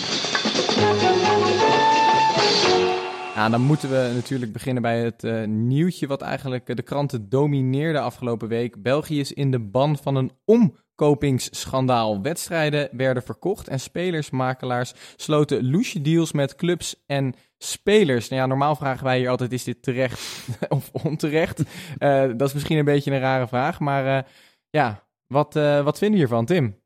[3.39, 7.99] Ja, dan moeten we natuurlijk beginnen bij het eh, nieuwtje wat eigenlijk de kranten domineerde
[7.99, 8.81] afgelopen week.
[8.81, 12.21] België is in de ban van een omkopingsschandaal.
[12.21, 18.29] Wedstrijden werden verkocht en spelersmakelaars sloten loesje deals met clubs en spelers.
[18.29, 21.63] Nou ja, normaal vragen wij hier altijd, is dit terecht of onterecht?
[21.97, 24.23] Eh, dat is misschien een beetje een rare vraag, maar eh,
[24.69, 26.79] ja, wat, wat vinden we hiervan, Tim?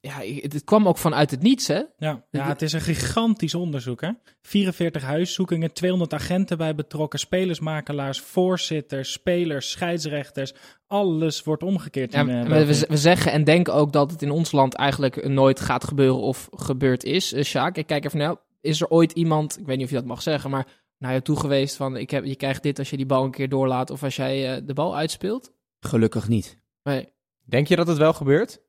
[0.00, 1.82] Ja, het, kwam ook vanuit het niets, hè?
[1.96, 4.00] Ja, ja, het is een gigantisch onderzoek.
[4.00, 4.10] Hè?
[4.42, 10.54] 44 huiszoekingen, 200 agenten bij betrokken, spelersmakelaars, voorzitters, spelers, scheidsrechters.
[10.86, 12.12] Alles wordt omgekeerd.
[12.12, 15.28] Ja, in, eh, we, we, zeggen en denken ook dat het in ons land eigenlijk
[15.28, 17.32] nooit gaat gebeuren of gebeurd is.
[17.32, 19.98] Uh, Sjaak, ik kijk even nou, is er ooit iemand, ik weet niet of je
[19.98, 20.66] dat mag zeggen, maar
[20.98, 23.30] naar jou toe geweest van, ik heb, je krijgt dit als je die bal een
[23.30, 25.52] keer doorlaat of als jij eh, de bal uitspeelt?
[25.80, 26.58] gelukkig niet.
[26.82, 27.12] Nee.
[27.44, 28.60] Denk je dat het wel gebeurt?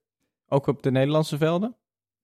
[0.50, 1.76] Ook op de Nederlandse velden?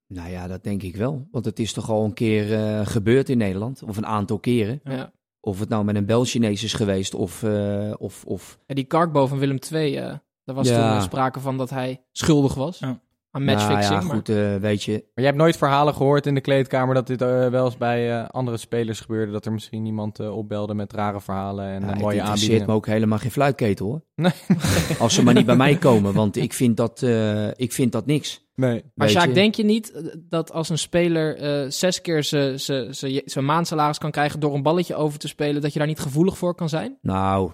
[0.08, 1.28] Nou ja, dat denk ik wel.
[1.32, 3.84] Want het is toch al een keer eh, gebeurd in Nederland.
[3.84, 4.80] Of een aantal keren.
[4.84, 5.12] Ja.
[5.40, 7.44] Of het nou met een Bel-Chinees is geweest of...
[7.44, 10.92] eh, of, of En die Karkbo van Willem II, eh daar was Ja.
[10.94, 13.02] toen sprake van dat hij schuldig was Ja.
[13.36, 13.80] Aan matchfixing.
[13.90, 14.92] Nou ja, maar- goed, eh, weet je.
[14.92, 18.12] Maar jij hebt nooit verhalen gehoord in de kleedkamer dat dit eh, wel eens bij
[18.20, 19.32] eh, andere spelers gebeurde.
[19.32, 22.66] Dat er misschien iemand opbelde met rare verhalen en Ja, eh, het mooie interesseert aanbiedingen.
[22.68, 24.02] me ook helemaal geen fluitketel hoor.
[24.16, 24.32] Nee.
[25.00, 28.06] Als ze maar niet bij mij komen, want ik vind dat, eh, ik vind dat
[28.06, 28.44] niks.
[28.56, 28.84] Nee.
[28.94, 34.12] Maar Sjaak, denk je niet dat als een speler eh, zes keer zijn- maandsalaris kan
[34.12, 36.98] krijgen door een balletje over te spelen, dat je daar niet gevoelig voor kan zijn?
[37.02, 37.52] Nou,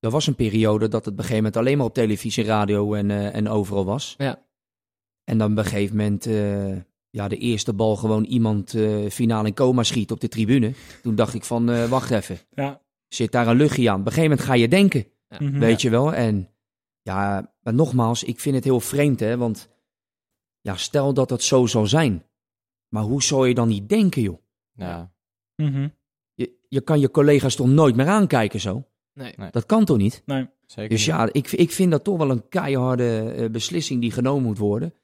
[0.00, 2.94] er was een periode dat het op een gegeven moment alleen maar op televisie, radio
[2.94, 4.14] en, eh, en overal was.
[4.18, 4.46] Ja.
[5.28, 6.76] En dan op een gegeven moment, eh,
[7.10, 10.72] ja, de eerste bal gewoon iemand eh, finaal in coma schiet op de tribune.
[11.02, 12.38] Toen dacht ik van, eh, wacht even.
[12.50, 12.80] Ja.
[13.08, 14.00] Zit daar een luchtje aan?
[14.00, 15.06] Op een gegeven moment ga je denken.
[15.38, 15.58] Mhm.
[15.58, 16.14] Weet je wel?
[16.14, 16.48] En
[17.02, 19.36] ja, maar nogmaals, ik vind het heel vreemd, hè.
[19.36, 19.68] Want
[20.60, 22.24] ja, stel dat het zo zou zijn.
[22.88, 24.38] Maar hoe zou je dan niet denken, joh?
[24.72, 25.12] Ja.
[25.56, 25.88] Mhm.
[26.34, 28.84] Je, je kan je collega's toch nooit meer aankijken zo?
[29.12, 29.32] Nee.
[29.36, 29.50] Nee.
[29.50, 30.22] Dat kan toch niet?
[30.26, 30.48] Nee.
[30.66, 31.16] Zeker Dus niet.
[31.16, 34.94] ja, ik, ik vind dat toch wel een keiharde eh, beslissing die genomen moet worden.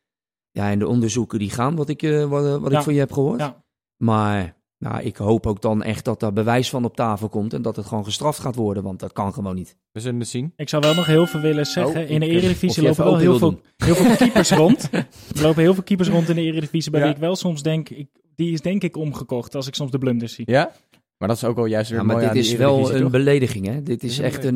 [0.55, 2.79] Ja, en de onderzoeken die gaan, wat ik, eh, wat, wat Ja.
[2.79, 3.41] ik van je heb gehoord.
[3.41, 3.65] Ja.
[3.97, 7.63] Maar nou, ik hoop ook dan echt dat daar bewijs van op tafel komt en
[7.63, 9.77] dat het gewoon gestraft gaat worden, want dat kan gewoon niet.
[9.93, 10.53] We zullen het zien.
[10.57, 12.03] Ik zou wel nog heel veel willen zeggen.
[12.03, 14.89] Oh, in de eh, Eredivisie lopen wel heel veel, heel veel keepers rond.
[15.37, 17.07] Er lopen heel veel keepers rond in de Eredivisie, bij Ja.
[17.07, 19.99] wie ik wel soms denk, ik, die is denk ik omgekocht als ik soms de
[19.99, 20.51] blunders zie.
[20.51, 20.73] Ja?
[21.19, 23.01] Maar dat is ook wel juist weer Ja, maar mooi dit aan is wel een
[23.03, 23.11] toch?
[23.11, 23.83] belediging, hè?
[23.83, 24.51] Dit is echt eh,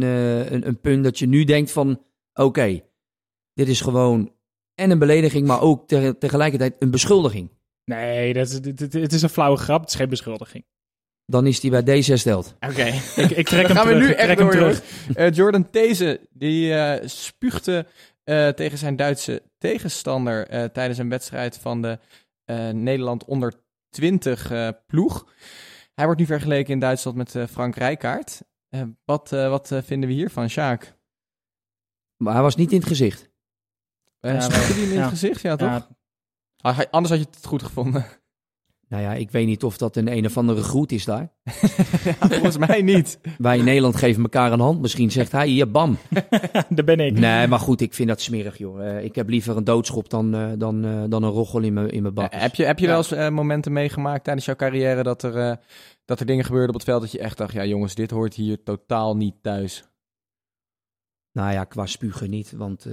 [0.50, 2.00] een, een punt dat je nu denkt van,
[2.34, 2.80] oké,
[3.54, 4.32] dit is gewoon
[4.78, 7.50] en een belediging, maar ook te- tegelijkertijd een beschuldiging.
[7.84, 10.64] Nee, dat dit- het is een flauwe grap, het is geen beschuldiging.
[11.24, 12.54] Dan is die bij D6 stelt.
[12.60, 12.84] Oké,
[13.22, 14.06] ik, ik trek Dan hem gaan we terug.
[14.08, 14.82] nu echt door, terug.
[15.14, 17.86] Eh, Jordan These, die eh spuugde
[18.24, 21.98] eh, tegen zijn Duitse tegenstander eh, tijdens een wedstrijd van de
[22.44, 23.52] eh, Nederland onder
[23.88, 25.26] 20 eh, ploeg.
[25.94, 28.42] Hij wordt nu vergeleken in Duitsland met eh, Frank Rijkaard.
[28.68, 30.96] Eh, wat eh, wat vinden we hiervan, Sjaak?
[32.16, 33.27] Maar hij was niet in het gezicht.
[34.20, 34.74] Uh, Ja, spuugde wel.
[34.74, 35.00] hij hem in Ja.
[35.00, 35.40] het gezicht?
[35.40, 35.88] Ja, toch?
[36.60, 38.04] Ah, anders had je het goed gevonden.
[38.88, 41.32] Nou ja, ik weet niet of dat een een of andere groet is daar.
[42.04, 43.18] ja, volgens mij niet.
[43.38, 44.80] Wij in Nederland geven elkaar een hand.
[44.80, 45.98] Misschien zegt hij hier, bam.
[46.68, 47.18] daar ben ik.
[47.18, 48.86] Nee, maar goed, ik vind dat smerig, joh.
[48.88, 51.90] Eh, ik heb liever een doodschop dan, eh, dan, eh, dan een roggel in mijn
[51.90, 52.32] in mijn bak.
[52.34, 52.90] Heb je, heb je Ja.
[53.02, 55.56] wel eens momenten meegemaakt tijdens jouw carrière dat er, eh,
[56.04, 58.34] dat er dingen gebeurden op het veld dat je echt dacht, ja jongens, dit hoort
[58.34, 59.84] hier totaal niet thuis.
[61.32, 62.52] Nou ja, qua spugen niet.
[62.56, 62.92] Want eh,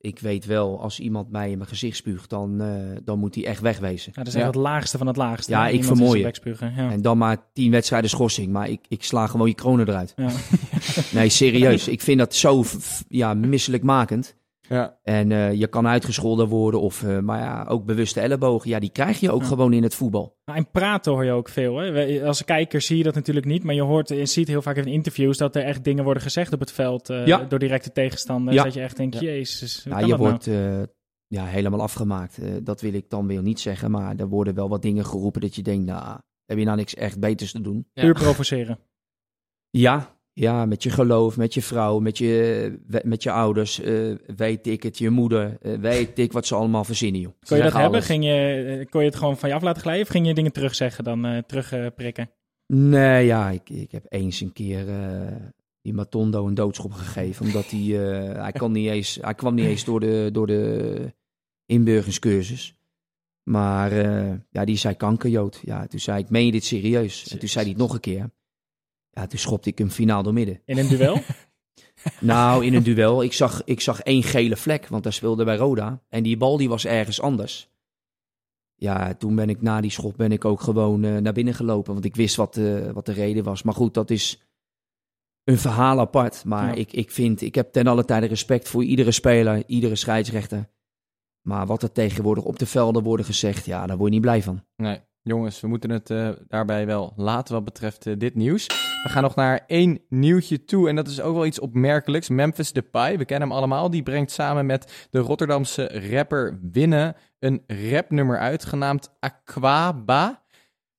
[0.00, 2.68] ik weet wel, als iemand mij in mijn gezicht spuugt, dan, eh,
[3.04, 4.12] dan moet hij echt wegwezen.
[4.14, 4.50] Ja, dat is echt Ja.
[4.50, 5.50] het laagste van het laagste.
[5.50, 6.22] Ja, ik vermooi
[6.76, 6.90] Ja.
[6.90, 8.52] En dan maar tien wedstrijden schorsing.
[8.52, 10.12] Maar ik, ik sla gewoon je kronen eruit.
[10.16, 10.30] Ja.
[11.12, 11.88] Nee, serieus.
[11.88, 12.64] Ik vind dat zo
[13.08, 14.36] ja, misselijkmakend.
[14.68, 14.98] Ja.
[15.02, 18.70] En eh, je kan uitgescholden worden of, eh, maar ja, ook bewuste ellebogen.
[18.70, 19.46] Ja, die krijg je ook Ja.
[19.46, 20.36] gewoon in het voetbal.
[20.44, 21.76] Nou, en praten hoor je ook veel.
[21.76, 22.24] Hè?
[22.26, 24.84] Als kijker zie je dat natuurlijk niet, maar je hoort en ziet heel vaak in
[24.86, 27.38] interviews dat er echt dingen worden gezegd op het veld eh, Ja.
[27.44, 28.56] door directe tegenstanders.
[28.56, 28.62] Ja.
[28.64, 29.20] Dat je echt denkt, Ja.
[29.20, 30.20] jezus, hoe je dat nou?
[30.30, 30.82] wordt eh,
[31.26, 32.38] ja, helemaal afgemaakt.
[32.38, 35.40] Eh, dat wil ik dan weer niet zeggen, maar er worden wel wat dingen geroepen
[35.40, 37.86] dat je denkt, nou, heb je nou niks echt beters te doen?
[37.92, 38.02] Ja.
[38.02, 38.78] Puur provoceren.
[39.70, 44.66] Ja, ja, met je geloof, met je vrouw, met je, met je ouders, eh, weet
[44.66, 47.32] ik het, je moeder, eh, weet ik wat ze allemaal verzinnen, joh.
[47.46, 47.90] Kon je dat hebben?
[47.90, 48.06] alles.
[48.06, 50.34] Ging je, eh, kon je het gewoon van je af laten glijden of ging je
[50.34, 52.30] dingen terugzeggen dan eh terugprikken?
[52.66, 54.86] Nee, ja, ik, ik heb eens een keer
[55.82, 57.80] die Matondo een doodschop gegeven, omdat hij,
[58.44, 61.14] hij, kwam niet eens, hij kwam niet eens door de, door de
[61.66, 62.76] inburgeringscursus.
[63.42, 63.94] Maar
[64.50, 65.60] ja, die zei kankerjood.
[65.64, 67.28] Ja, toen zei ik, meen je dit serieus?
[67.28, 68.30] En toen zei hij het nog een keer.
[69.12, 70.60] Ja, toen schopte ik hem finaal door midden.
[70.64, 71.18] In een duel?
[72.20, 73.22] Nou, in een duel.
[73.22, 76.02] Ik zag, ik zag één gele vlek, want hij speelde bij Roda.
[76.08, 77.70] En die bal die was ergens anders.
[78.74, 81.92] Ja, toen ben ik na die schop ben ik ook gewoon eh, naar binnen gelopen.
[81.92, 83.62] Want ik wist wat, eh, wat de reden was.
[83.62, 84.42] Maar goed, dat is
[85.44, 86.44] een verhaal apart.
[86.44, 86.74] Maar Ja.
[86.74, 90.68] ik, ik vind, ik heb ten alle tijde respect voor iedere speler, iedere scheidsrechter.
[91.46, 94.42] Maar wat er tegenwoordig op de velden worden gezegd, ja, daar word je niet blij
[94.42, 94.64] van.
[94.76, 98.66] Nee, jongens, we moeten het eh, daarbij wel laten wat betreft eh, dit nieuws.
[99.02, 102.28] We gaan nog naar één nieuwtje toe en dat is ook wel iets opmerkelijks.
[102.28, 107.62] Memphis Depay, we kennen hem allemaal, die brengt samen met de Rotterdamse rapper Winne een
[107.66, 110.42] rapnummer uit, genaamd Aquaba.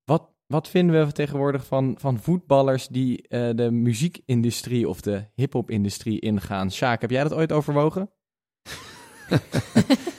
[0.05, 6.19] Wat, wat vinden we tegenwoordig van, van voetballers die eh, de muziekindustrie of de hip-hop-industrie
[6.19, 6.71] ingaan?
[6.71, 8.09] Sjaak, heb jij dat ooit overwogen?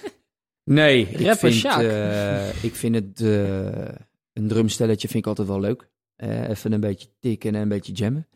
[0.65, 1.83] Nee, ik Rapper vind, Sjaak.
[1.83, 3.95] eh, ik vind het eh,
[4.33, 5.89] een drumstelletje vind ik altijd wel leuk.
[6.17, 8.29] Eh, even een beetje tikken en een beetje jammen.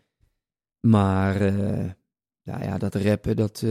[0.80, 1.84] Maar eh,
[2.42, 3.70] nou ja, dat rappen, dat, eh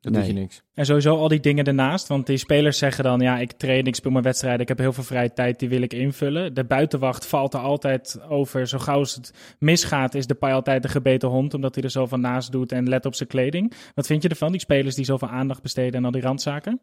[0.00, 0.12] Dat nee.
[0.12, 0.62] doet je niks.
[0.74, 2.06] En sowieso al die dingen ernaast.
[2.08, 4.92] Want die spelers zeggen dan, ja, ik train, ik speel mijn wedstrijden, ik heb heel
[4.92, 6.54] veel vrije tijd, die wil ik invullen.
[6.54, 8.66] De buitenwacht valt er altijd over.
[8.66, 11.90] Zo gauw als het misgaat, is de paai altijd een gebeten hond, omdat hij er
[11.90, 13.72] zo van naast doet en let op zijn kleding.
[13.94, 16.80] Wat vind je ervan, die spelers die zoveel aandacht besteden aan al die randzaken?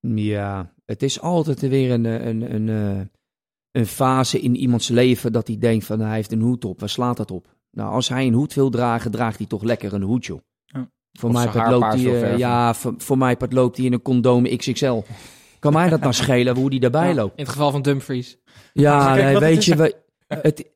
[0.00, 3.06] Ja, het is altijd weer een, eh, een, een, eh,
[3.70, 6.80] een fase in iemands leven dat hij denkt van hij heeft een hoed op.
[6.80, 7.56] Waar slaat dat op?
[7.70, 10.40] Nou, als hij een hoed wil dragen, draagt hij toch lekker een hoed, joh.
[10.64, 10.90] Ja.
[11.18, 14.56] Voor mij loopt hij, eh, ja, voor, voor mij part loopt hij in een condoom
[14.56, 15.00] XXL.
[15.58, 17.14] Kan mij dat nou schelen hoe die daarbij Ja.
[17.14, 17.38] loopt?
[17.38, 18.38] In het geval van Dumfries.
[18.72, 19.96] Ja, nee, weet je, we,
[20.26, 20.70] het,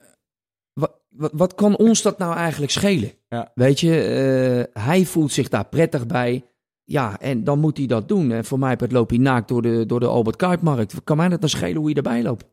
[0.73, 3.13] wat, wat, wat kan ons dat nou eigenlijk schelen?
[3.29, 3.51] Ja.
[3.55, 4.01] Weet je,
[4.75, 6.45] eh, hij voelt zich daar prettig bij.
[6.85, 8.33] Ja, en dan moet hij dat doen.
[8.33, 11.05] En voor mij loopt hij naakt door de, door de Albert Kuipmarkt.
[11.05, 12.45] Kan mij dat dan schelen hoe je erbij loopt?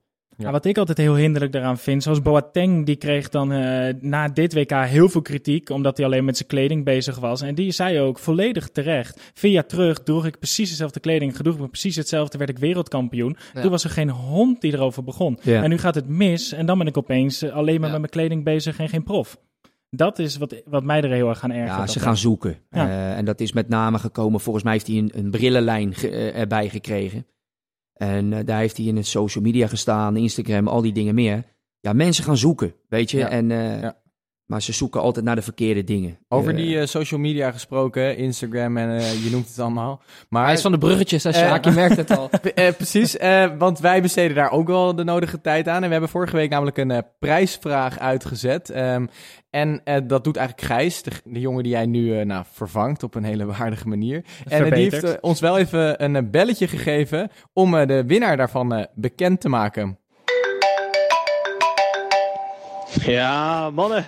[0.44, 0.52] Ja.
[0.52, 4.54] wat ik altijd heel hinderlijk daaraan vind, zoals Boateng, die kreeg dan uh, na dit
[4.54, 7.42] WK heel veel kritiek, omdat hij alleen met zijn kleding bezig was.
[7.42, 9.32] En die zei ook volledig terecht.
[9.34, 12.58] Vier jaar terug droeg ik precies dezelfde kleding, gedroeg ik me precies hetzelfde, werd ik
[12.58, 13.38] wereldkampioen.
[13.54, 13.62] Ja.
[13.62, 15.40] Toen was er geen hond die erover begon.
[15.42, 15.64] Ja.
[15.64, 18.12] En nu gaat het mis en dan ben ik opeens eh, alleen maar met mijn
[18.12, 19.38] kleding bezig en geen prof.
[19.90, 21.78] Dat is wat, wat mij er heel erg aan ergert.
[21.78, 22.58] Ja, ze gaan zoeken.
[22.70, 22.88] Ja.
[22.88, 26.10] Uh, en dat is met name gekomen, volgens mij heeft hij een, een brillenlijn ge,
[26.10, 27.26] uh, erbij gekregen.
[27.94, 31.44] En uh, daar heeft hij in het social media gestaan, Instagram, al die dingen meer.
[31.80, 33.18] Ja, mensen gaan zoeken, weet je.
[33.18, 33.30] Ja.
[33.30, 33.98] En, Ja.
[34.50, 36.18] Maar ze zoeken altijd naar de verkeerde dingen.
[36.28, 40.02] Over Eh, die eh, social media gesproken, Instagram en eh, je noemt het allemaal.
[40.30, 42.30] Maar, Hij is van de bruggetjes, als je, Eh, je merkt het al.
[42.56, 45.76] Eh, precies, eh, want wij besteden daar ook wel de nodige tijd aan.
[45.76, 48.70] En we hebben vorige week namelijk een eh, prijsvraag uitgezet.
[48.70, 49.06] Ehm,
[49.50, 53.04] en eh, dat doet eigenlijk Gijs, de, de jongen die jij nu eh, nou, vervangt
[53.04, 54.24] op een hele waardige manier.
[54.48, 58.86] En die heeft ons wel even een belletje gegeven om eh, de winnaar daarvan eh,
[58.96, 59.98] bekend te maken.
[62.92, 64.06] Ja, mannen.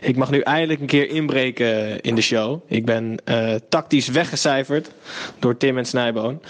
[0.00, 2.60] Ik mag nu eindelijk een keer inbreken in de show.
[2.66, 4.90] Ik ben eh, tactisch weggecijferd
[5.38, 6.42] door Tim en Snijboon.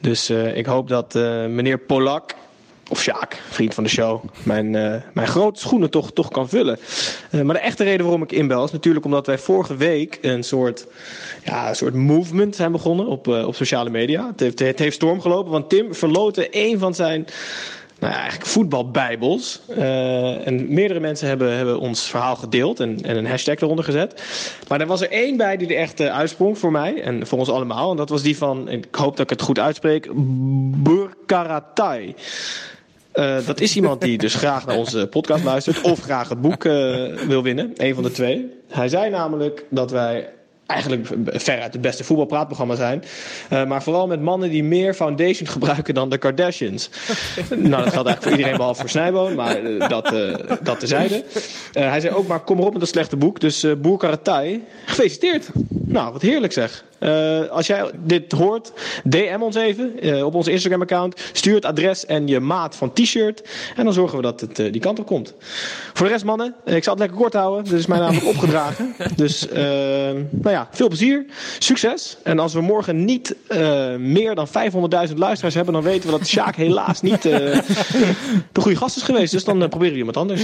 [0.00, 2.34] Dus eh, ik hoop dat eh, meneer Polak,
[2.88, 4.70] of Sjaak, vriend van de show, mijn,
[5.12, 6.78] mijn grote schoenen toch, toch kan vullen.
[7.30, 10.86] Maar de echte reden waarom ik inbel is natuurlijk omdat wij vorige week een soort,
[11.44, 14.26] ja, een soort movement zijn begonnen op, op sociale media.
[14.26, 17.26] Het heeft, het heeft storm gelopen, want Tim verloten een van zijn
[18.04, 19.60] nou eigenlijk voetbalbijbels.
[19.68, 24.22] Eh, en meerdere mensen hebben, hebben ons verhaal gedeeld en, en een hashtag eronder gezet.
[24.68, 27.38] Maar er was er één bij die er echt eh, uitsprong voor mij en voor
[27.38, 27.90] ons allemaal.
[27.90, 30.08] En dat was die van, ik hoop dat ik het goed uitspreek,
[30.82, 32.14] Burkaratai.
[33.14, 36.64] Eh, dat is iemand die dus graag naar onze podcast luistert of graag het boek
[36.64, 36.72] eh,
[37.26, 37.72] wil winnen.
[37.76, 38.50] Een van de twee.
[38.68, 40.28] Hij zei namelijk dat wij
[40.66, 43.04] eigenlijk veruit het beste voetbalpraatprogramma zijn.
[43.48, 46.90] Eh, maar vooral met mannen die meer foundation gebruiken dan de Kardashians.
[47.48, 51.24] nou, dat geldt eigenlijk voor iedereen behalve voor Snijboon, maar eh, dat, eh dat tezijde.
[51.72, 53.40] Hij zei ook, maar kom erop met dat slechte boek.
[53.40, 55.48] Dus Boer Karatai, gefeliciteerd.
[55.68, 56.84] Nou, wat heerlijk zeg.
[57.50, 58.72] Als jij dit hoort,
[59.04, 61.20] DM ons even op onze Instagram-account.
[61.32, 63.48] Stuur het adres en je maat van t-shirt.
[63.76, 65.34] En dan zorgen we dat het die kant op komt.
[65.92, 67.64] Voor de rest, mannen, ik zal het lekker kort houden.
[67.64, 68.94] Dit is mij namelijk opgedragen.
[69.16, 69.48] Dus,
[70.30, 71.24] nou ja, veel plezier.
[71.58, 72.16] Succes.
[72.22, 76.26] En als we morgen niet eh, meer dan 500.000 luisteraars hebben, dan weten we dat
[76.28, 77.32] Sjaak helaas niet eh,
[78.52, 79.32] de goede gast is geweest.
[79.32, 80.42] Dus dan eh, proberen we iemand anders.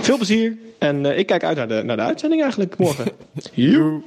[0.00, 0.56] Veel plezier.
[0.78, 3.04] En eh, ik kijk uit naar de, naar de uitzending eigenlijk morgen.
[3.52, 4.00] Joe.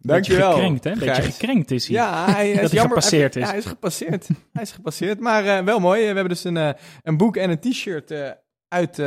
[0.00, 0.48] Dankjewel.
[0.48, 0.90] Beetje gekrenkt, hè?
[0.92, 1.24] Beetje Gijs.
[1.36, 1.96] gekrenkt is hij.
[1.96, 3.48] Ja, hij is Dat hij jammer, gepasseerd hij- is.
[3.48, 4.28] Ja, hij is gepasseerd.
[4.52, 5.20] hij is gepasseerd.
[5.20, 6.00] Maar eh, wel mooi.
[6.00, 6.68] We hebben dus een, eh,
[7.02, 8.30] een boek en een t-shirt eh,
[8.68, 8.98] uit,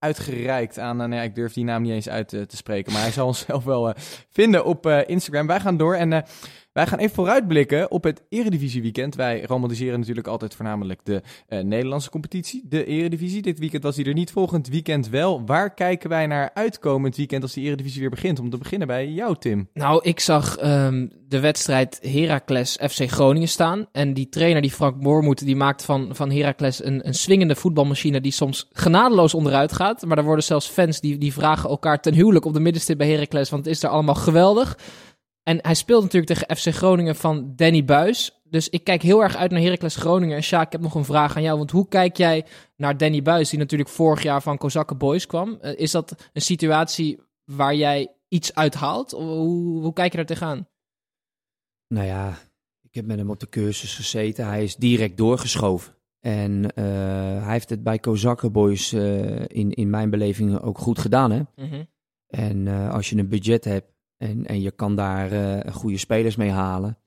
[0.00, 1.00] uitgereikt aan...
[1.00, 2.92] eh, nee, ik durf die naam niet eens uit eh, te spreken.
[2.92, 5.46] Maar hij zal ons zelf wel eh, vinden op Instagram.
[5.46, 6.24] Wij gaan door en...
[6.80, 9.14] wij gaan even vooruitblikken op het Eredivisie weekend.
[9.14, 13.42] Wij romantiseren natuurlijk altijd voornamelijk de eh, Nederlandse competitie, de Eredivisie.
[13.42, 15.46] Dit weekend was die er niet, volgend weekend wel.
[15.46, 18.38] Waar kijken wij naar uitkomend weekend als de Eredivisie weer begint?
[18.38, 19.68] Om te beginnen bij jou, Tim.
[19.74, 23.86] Nou, ik zag ehm, de wedstrijd Heracles FC Groningen staan.
[23.92, 28.20] En die trainer, die Frank Moormoed, die maakt van, van Heracles een, een swingende voetbalmachine
[28.20, 30.04] die soms genadeloos onderuit gaat.
[30.06, 33.10] Maar er worden zelfs fans die, die vragen elkaar ten huwelijk op de middenstip bij
[33.10, 34.76] Heracles, want het is er allemaal geweldig.
[35.50, 38.40] En hij speelt natuurlijk tegen FC Groningen van Danny Buis.
[38.44, 40.36] Dus ik kijk heel erg uit naar Heracles Groningen.
[40.36, 41.58] En Sjaak, ik heb nog een vraag aan jou.
[41.58, 42.46] Want hoe kijk jij
[42.76, 45.58] naar Danny Buis, die natuurlijk vorig jaar van Kozakken Boys kwam?
[45.60, 49.12] Eh, is dat een situatie waar jij iets uithaalt?
[49.12, 50.68] Of hoe, hoe kijk je daar tegenaan?
[51.88, 52.38] Nou ja,
[52.82, 54.46] ik heb met hem op de cursus gezeten.
[54.46, 55.94] Hij is direct doorgeschoven.
[56.20, 56.84] En eh,
[57.44, 61.30] hij heeft het bij Kozakken Boys eh, in, in mijn beleving ook goed gedaan.
[61.30, 61.42] Hè?
[61.56, 61.84] Mhm.
[62.26, 66.50] En als je een budget hebt en, en je kan daar eh, goede spelers mee
[66.50, 66.98] halen,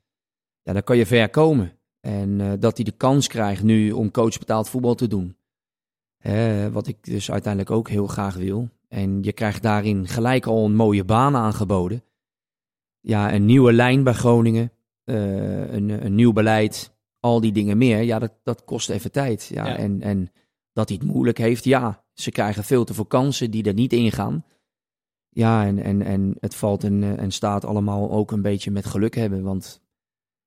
[0.62, 1.78] ja, dan kan je ver komen.
[2.00, 5.38] En eh, dat hij de kans krijgt nu om coach betaald voetbal te doen.
[6.72, 8.70] Wat ik dus uiteindelijk ook heel graag wil.
[8.88, 12.04] En je krijgt daarin gelijk al een mooie baan aangeboden.
[13.00, 14.72] Ja, een nieuwe lijn bij Groningen.
[15.04, 16.92] eh, een, een nieuw beleid.
[17.20, 18.02] Al die dingen meer.
[18.02, 19.50] Ja, dat, dat kost even tijd.
[19.54, 19.78] Ja, Ja.
[19.78, 20.32] En, en
[20.74, 22.04] dat hij het moeilijk heeft, ja.
[22.14, 24.46] Ze krijgen veel te veel kansen die er niet ingaan.
[25.34, 28.86] Ja, en, en, en het valt en, eh, en staat allemaal ook een beetje met
[28.86, 29.44] geluk hebben.
[29.44, 29.82] Want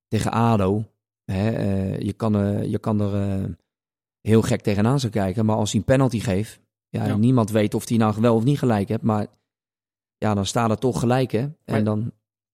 [0.08, 0.84] tegen ADO,
[1.24, 3.56] hè, eh, je, kan, eh, je kan er
[4.20, 5.46] heel gek tegenaan zo kijken.
[5.46, 7.16] Maar als hij een penalty geeft, ja, Ja.
[7.16, 9.02] niemand weet of hij nou wel of niet gelijk hebt.
[9.02, 9.26] Maar
[10.16, 11.38] ja, dan staat het toch gelijk, hè.
[11.38, 12.12] En Maar- dan,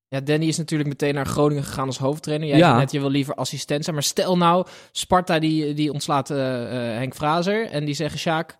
[0.08, 2.48] Ja, Danny is natuurlijk meteen naar Groningen gegaan als hoofdtrainer.
[2.48, 2.78] Jij Ja.
[2.78, 3.96] net, je wil liever assistent zijn.
[3.96, 7.70] Maar stel nou, Sparta die, die ontslaat Henk Frazer.
[7.70, 8.58] En die zeggen, Sjaak,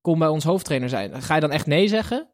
[0.00, 1.22] kom bij ons hoofdtrainer zijn.
[1.22, 2.28] Ga je dan echt nee zeggen?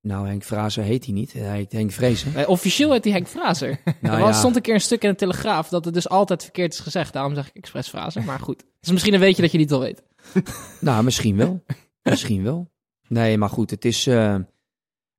[0.00, 1.32] Nou, Henk Fraser heet hij niet.
[1.32, 2.32] Hij heet Henk Vrezen.
[2.34, 3.80] Nee, officieel heet hij Henk Fraser.
[4.00, 4.38] Nou er was, ja.
[4.38, 7.12] stond een keer een stuk in de Telegraaf dat het dus altijd verkeerd is gezegd.
[7.12, 8.24] Daarom zeg ik expres Fraser.
[8.24, 10.02] Maar goed, het is misschien een weetje dat je niet al weet.
[10.80, 11.64] Nou, misschien wel.
[12.02, 12.70] misschien wel.
[13.08, 14.34] Nee, maar goed, het is, eh,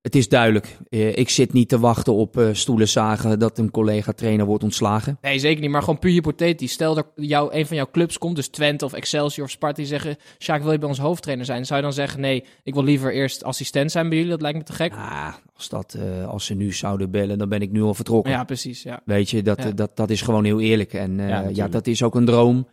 [0.02, 0.76] het is duidelijk.
[0.88, 5.18] Eh, ik zit niet te wachten op eh, stoelen zagen dat een collega-trainer wordt ontslagen.
[5.20, 5.70] Nee, zeker niet.
[5.70, 6.72] Maar gewoon puur hypothetisch.
[6.72, 9.86] Stel dat jou, een van jouw clubs komt, dus Twente of Excelsior of Sparta, die
[9.86, 10.16] zeggen...
[10.38, 11.66] Sjaak, wil je bij ons hoofdtrainer zijn?
[11.66, 14.32] Zou je dan zeggen, nee, ik wil liever eerst assistent zijn bij jullie?
[14.32, 14.92] Dat lijkt me te gek.
[14.92, 18.32] Ah, als, dat, eh, als ze nu zouden bellen, dan ben ik nu al vertrokken.
[18.32, 18.82] Ja, precies.
[18.82, 19.00] Ja.
[19.04, 19.70] Weet je, dat, Ja.
[19.70, 20.92] dat, dat is gewoon heel eerlijk.
[20.92, 22.68] En Ja, ja, dat is ook een droom.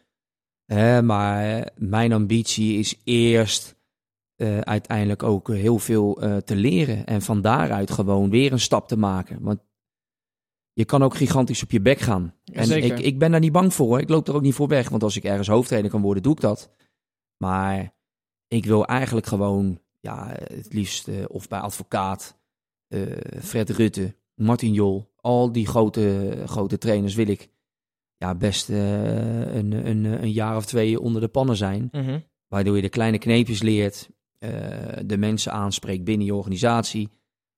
[0.65, 3.76] Hè, maar mijn ambitie is eerst
[4.37, 7.05] eh, uiteindelijk ook heel veel eh, te leren.
[7.05, 9.41] En van daaruit gewoon weer een stap te maken.
[9.41, 9.59] Want
[10.73, 12.33] je kan ook gigantisch op je bek gaan.
[12.43, 13.87] en ik, ik ben daar niet bang voor.
[13.87, 13.99] Hoor.
[13.99, 14.89] Ik loop er ook niet voor weg.
[14.89, 16.71] Want als ik ergens hoofdtrainer kan worden, doe ik dat.
[17.37, 17.95] Maar
[18.47, 22.39] ik wil eigenlijk gewoon, ja, het liefst eh, of bij advocaat,
[22.87, 23.01] eh,
[23.41, 27.49] Fred Rutte, Martin Jol, al die grote, grote trainers wil ik
[28.17, 31.89] ja, best eh, een, een, een jaar of twee onder de pannen zijn.
[31.91, 32.19] Mhm.
[32.47, 34.16] Waardoor je de kleine kneepjes leert, eh,
[35.05, 37.09] de mensen aanspreekt binnen je organisatie,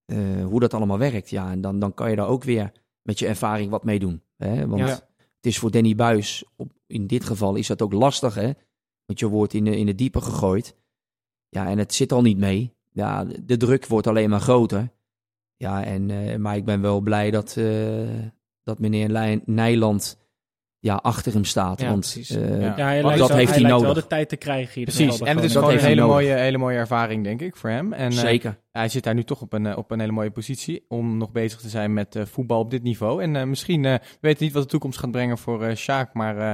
[0.05, 1.29] eh, hoe dat allemaal werkt.
[1.29, 2.71] Ja, en dan, dan kan je daar ook weer
[3.01, 4.21] met je ervaring wat mee doen.
[4.37, 4.67] Hè?
[4.67, 4.87] Want Ja.
[5.15, 8.51] het is voor Danny Buis, op, in dit geval is dat ook lastig, hè?
[9.05, 10.75] want je wordt in de, in de diepe gegooid.
[11.49, 12.73] Ja, en het zit al niet mee.
[12.91, 14.91] Ja, de, druk wordt alleen maar groter.
[15.55, 18.25] Ja, en, eh, maar ik ben wel blij dat, eh,
[18.63, 20.19] dat meneer Nijland
[20.79, 21.81] ja, achter hem staat.
[21.81, 22.29] Ja, want precies.
[22.29, 22.73] eh, Ja.
[22.77, 24.03] Ja, hij dat wel, heeft hij hij lijkt wel nodig.
[24.03, 24.79] de tijd te krijgen.
[24.79, 27.69] ieder Precies, en het is ook een hele mooie, hele mooie ervaring, denk ik, voor
[27.69, 27.93] hem.
[27.93, 28.59] En, eh, Zeker.
[28.71, 31.31] hij zit daar nu toch op een, eh, op een hele mooie positie om nog
[31.31, 33.23] bezig te zijn met eh, voetbal op dit niveau.
[33.23, 36.13] En eh, misschien, eh, we weten niet wat de toekomst gaat brengen voor eh Sjaak,
[36.13, 36.53] maar eh,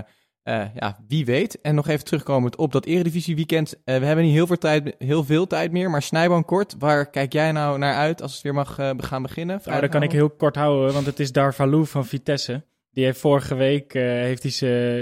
[0.62, 1.62] eh, ja, wie weet.
[1.62, 3.76] En nog even terugkomend op dat Eredivisie weekend.
[3.84, 6.76] Eh, we hebben niet heel veel, tijd, heel veel tijd meer, maar Snijboom kort.
[6.80, 9.60] Waar kijk jij nou naar uit als het weer mag eh, gaan beginnen?
[9.66, 12.64] Nou, dat kan ik heel kort houden, want het is Darvalu van Vitesse.
[12.96, 14.52] Die heeft vorige week eh, heeft hij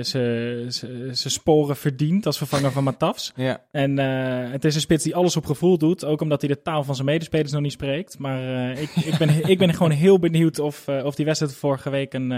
[0.04, 3.32] zijn- sporen verdiend als vervanger van Matafs.
[3.36, 3.66] Ja.
[3.72, 6.06] En eh, het is een spits die alles op gevoel doet.
[6.06, 8.18] Ook omdat hij de taal van zijn medespelers nog niet spreekt.
[8.20, 11.56] Maar eh, ik, ik, ben, ik ben gewoon heel benieuwd of, eh, of die wedstrijd
[11.56, 12.30] vorige week een,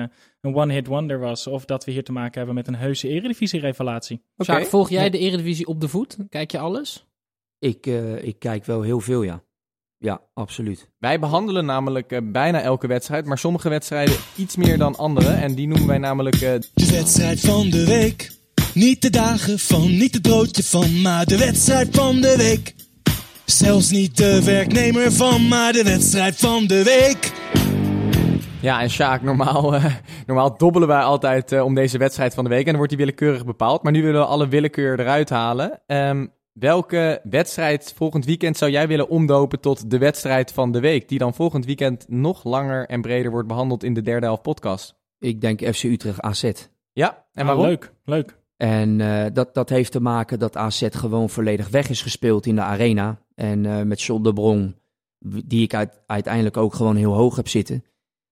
[0.42, 1.48] een one-hit wonder was.
[1.48, 4.22] Of dat we hier te maken hebben met een heuse eredivisie-revelatie.
[4.38, 4.44] Oké.
[4.52, 6.18] Sjaak, volg jij de Eredivisie op de voet?
[6.30, 7.06] Kijk je alles?
[7.60, 9.44] Ik, eh, ik kijk wel heel veel, ja.
[9.98, 10.90] Ja, absoluut.
[11.00, 15.30] Wij behandelen namelijk eh, bijna elke wedstrijd, maar sommige wedstrijden iets meer dan andere.
[15.30, 18.32] En die noemen wij namelijk eh, De wedstrijd van de week.
[18.74, 22.76] Niet de dagen van, niet het broodje van, maar de wedstrijd van de week.
[23.46, 27.34] Zelfs niet de werknemer van, maar de wedstrijd van de week.
[28.66, 29.86] Ja, en Sjaak, normaal, eh,
[30.26, 32.60] normaal dobbelen wij altijd eh, om deze wedstrijd van de week.
[32.60, 33.84] En dan wordt die willekeurig bepaald.
[33.84, 35.82] Maar nu willen we alle willekeur eruit halen.
[35.88, 36.26] Ehm,
[36.60, 41.10] welke wedstrijd volgend weekend zou jij willen omdopen tot de wedstrijd van de week?
[41.10, 44.96] Die dan volgend weekend nog langer en breder wordt behandeld in de derde helft podcast.
[45.20, 46.52] Ik denk FC Utrecht AZ.
[46.94, 47.66] Ja, en Ah, waarom?
[47.66, 48.38] leuk, leuk.
[48.58, 52.56] En eh, dat, dat heeft te maken dat AZ gewoon volledig weg is gespeeld in
[52.56, 53.20] de arena.
[53.36, 54.76] En eh, met John de Bron,
[55.46, 57.84] die ik uit- uiteindelijk ook gewoon heel hoog heb zitten.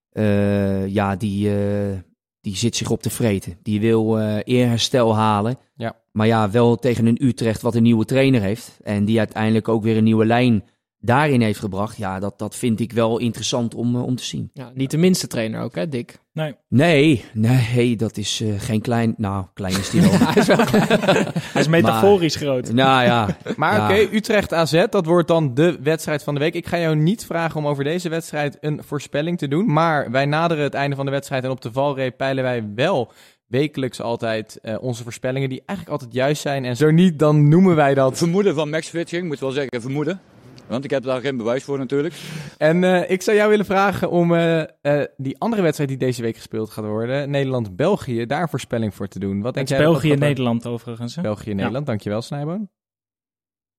[0.10, 1.98] eh, ja, die, eh,
[2.44, 3.58] die zit zich op te vreten.
[3.62, 5.58] Die wil eh, eerherstel halen.
[5.76, 5.96] Ja.
[6.12, 8.80] Maar ja, wel tegen een Utrecht wat een nieuwe trainer heeft.
[8.84, 10.64] En die uiteindelijk ook weer een nieuwe lijn
[11.04, 11.98] daarin heeft gebracht.
[11.98, 14.50] Ja, dat, dat vind ik wel interessant om, eh, om te zien.
[14.54, 16.22] Ja, niet de minste trainer ook, hè, Dick?
[16.34, 16.56] Nee.
[16.70, 19.14] Nee, nee, dat is eh, geen klein...
[19.18, 20.12] Nou, klein is die wel.
[20.20, 20.58] Hij is wel
[21.54, 22.74] Hij is metaforisch groot.
[22.74, 23.38] nou ja.
[23.58, 23.84] Maar Ja.
[24.04, 26.54] oké, Utrecht AZ, dat wordt dan de wedstrijd van de week.
[26.54, 29.74] Ik ga jou niet vragen om over deze wedstrijd een voorspelling te doen.
[29.74, 33.12] Maar wij naderen het einde van de wedstrijd en op de valreep peilen wij wel
[33.48, 36.66] wekelijks altijd eh, onze voorspellingen die eigenlijk altijd juist zijn.
[36.66, 38.18] En zo niet, dan noemen wij dat.
[38.18, 40.20] Vermoeden van Max Fitching, moet wel zeggen vermoeden.
[40.68, 42.14] Want ik heb daar geen bewijs voor natuurlijk.
[42.58, 46.22] En eh, ik zou jou willen vragen om eh, eh, die andere wedstrijd die deze
[46.22, 49.42] week gespeeld gaat worden, Nederland-België, daar een voorspelling voor te doen.
[49.42, 51.16] Wat denk Het is jij België-Nederland overigens.
[51.16, 52.70] België-Nederland, dankjewel Snijboon.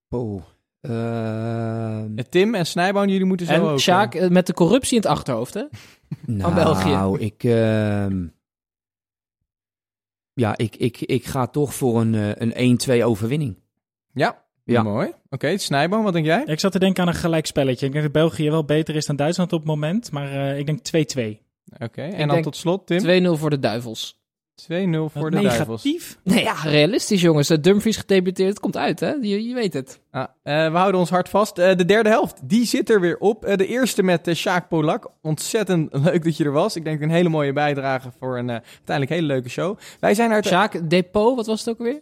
[0.08, 0.42] Oh.
[2.28, 3.78] Tim en Snijboon, jullie moeten zo En ook...
[3.78, 5.64] Sjaak, met de corruptie in het achterhoofd, hè?
[6.26, 7.24] nou, België.
[7.24, 7.44] ik...
[7.44, 8.26] ehm,
[10.32, 13.62] ja, ik, ik, ik ga toch voor een, een 1-2 overwinning.
[14.12, 14.82] Ja, Ja.
[14.82, 15.12] mooi.
[15.30, 16.42] Oké, Snijboon, wat denk jij?
[16.46, 17.86] Ik zat te denken aan een gelijkspelletje.
[17.86, 20.10] Ik denk dat België wel beter is dan Duitsland op het moment.
[20.12, 21.42] Maar eh, ik denk 2-2.
[21.78, 23.24] Oké, en Ik dan denk tot slot, Tim.
[23.36, 24.22] 2-0 voor de Duivels.
[24.62, 25.84] 2-0 voor de Duivels.
[25.84, 26.18] Negatief.
[26.22, 27.50] Nee, ja, realistisch jongens.
[27.50, 29.10] Eh, Dumfries gedebuteerd, het komt uit, hè?
[29.10, 30.00] Je, je weet het.
[30.10, 31.58] Ah, eh, we houden ons hart vast.
[31.58, 33.44] Eh, de derde helft, die zit er weer op.
[33.44, 35.10] Eh, de eerste met uh, Sjaak Polak.
[35.22, 36.76] Ontzettend leuk dat je er was.
[36.76, 39.78] Ik denk een hele mooie bijdrage voor een eh, uiteindelijk hele leuke show.
[40.00, 40.46] Wij zijn uit...
[40.46, 42.00] Sjaak, Depot, wat was het ook weer?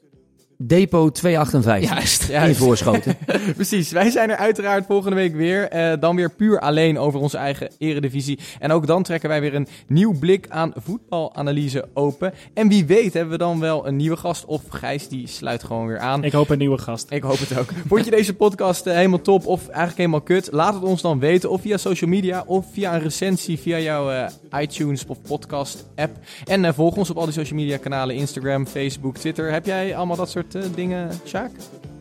[0.66, 2.28] Depot 258 Juist.
[2.28, 3.16] in Voorschoten.
[3.54, 5.68] Precies, wij zijn er uiteraard volgende week weer.
[5.68, 8.38] Eh, dan weer puur alleen over onze eigen eredivisie.
[8.58, 12.34] En ook dan trekken wij weer een nieuw blik aan voetbalanalyse open.
[12.54, 14.44] En wie weet hebben we dan wel een nieuwe gast.
[14.44, 16.24] Of Gijs, die sluit gewoon weer aan.
[16.24, 17.10] Ik hoop een nieuwe gast.
[17.10, 17.68] Ik hoop het ook.
[17.88, 20.48] Vond je deze podcast eh, helemaal top of eigenlijk helemaal kut?
[20.52, 21.50] Laat het ons dan weten.
[21.50, 26.16] Of via social media of via een recensie via jouw eh, iTunes of podcast app.
[26.44, 28.16] En volg ons op al die social media kanalen.
[28.16, 29.52] Instagram, Facebook, Twitter.
[29.52, 31.50] Heb jij allemaal dat soort dingen, Sjaak?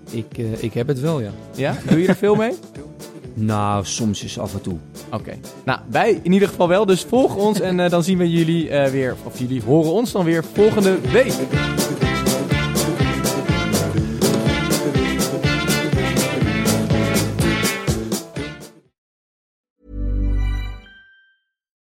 [0.10, 1.32] Ik, eh, ik heb het wel, ja.
[1.56, 1.76] Ja?
[1.90, 2.54] Doe je er veel mee?
[3.34, 4.78] Nou, soms is af en toe.
[5.12, 5.38] Oké.
[5.66, 6.86] Nou, wij in ieder geval wel.
[6.86, 10.12] Dus volg ons en eh, dan zien we jullie eh, weer, of jullie horen ons
[10.12, 11.34] dan weer volgende week.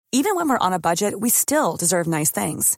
[0.09, 2.77] Even when we're on a budget, we still deserve nice things.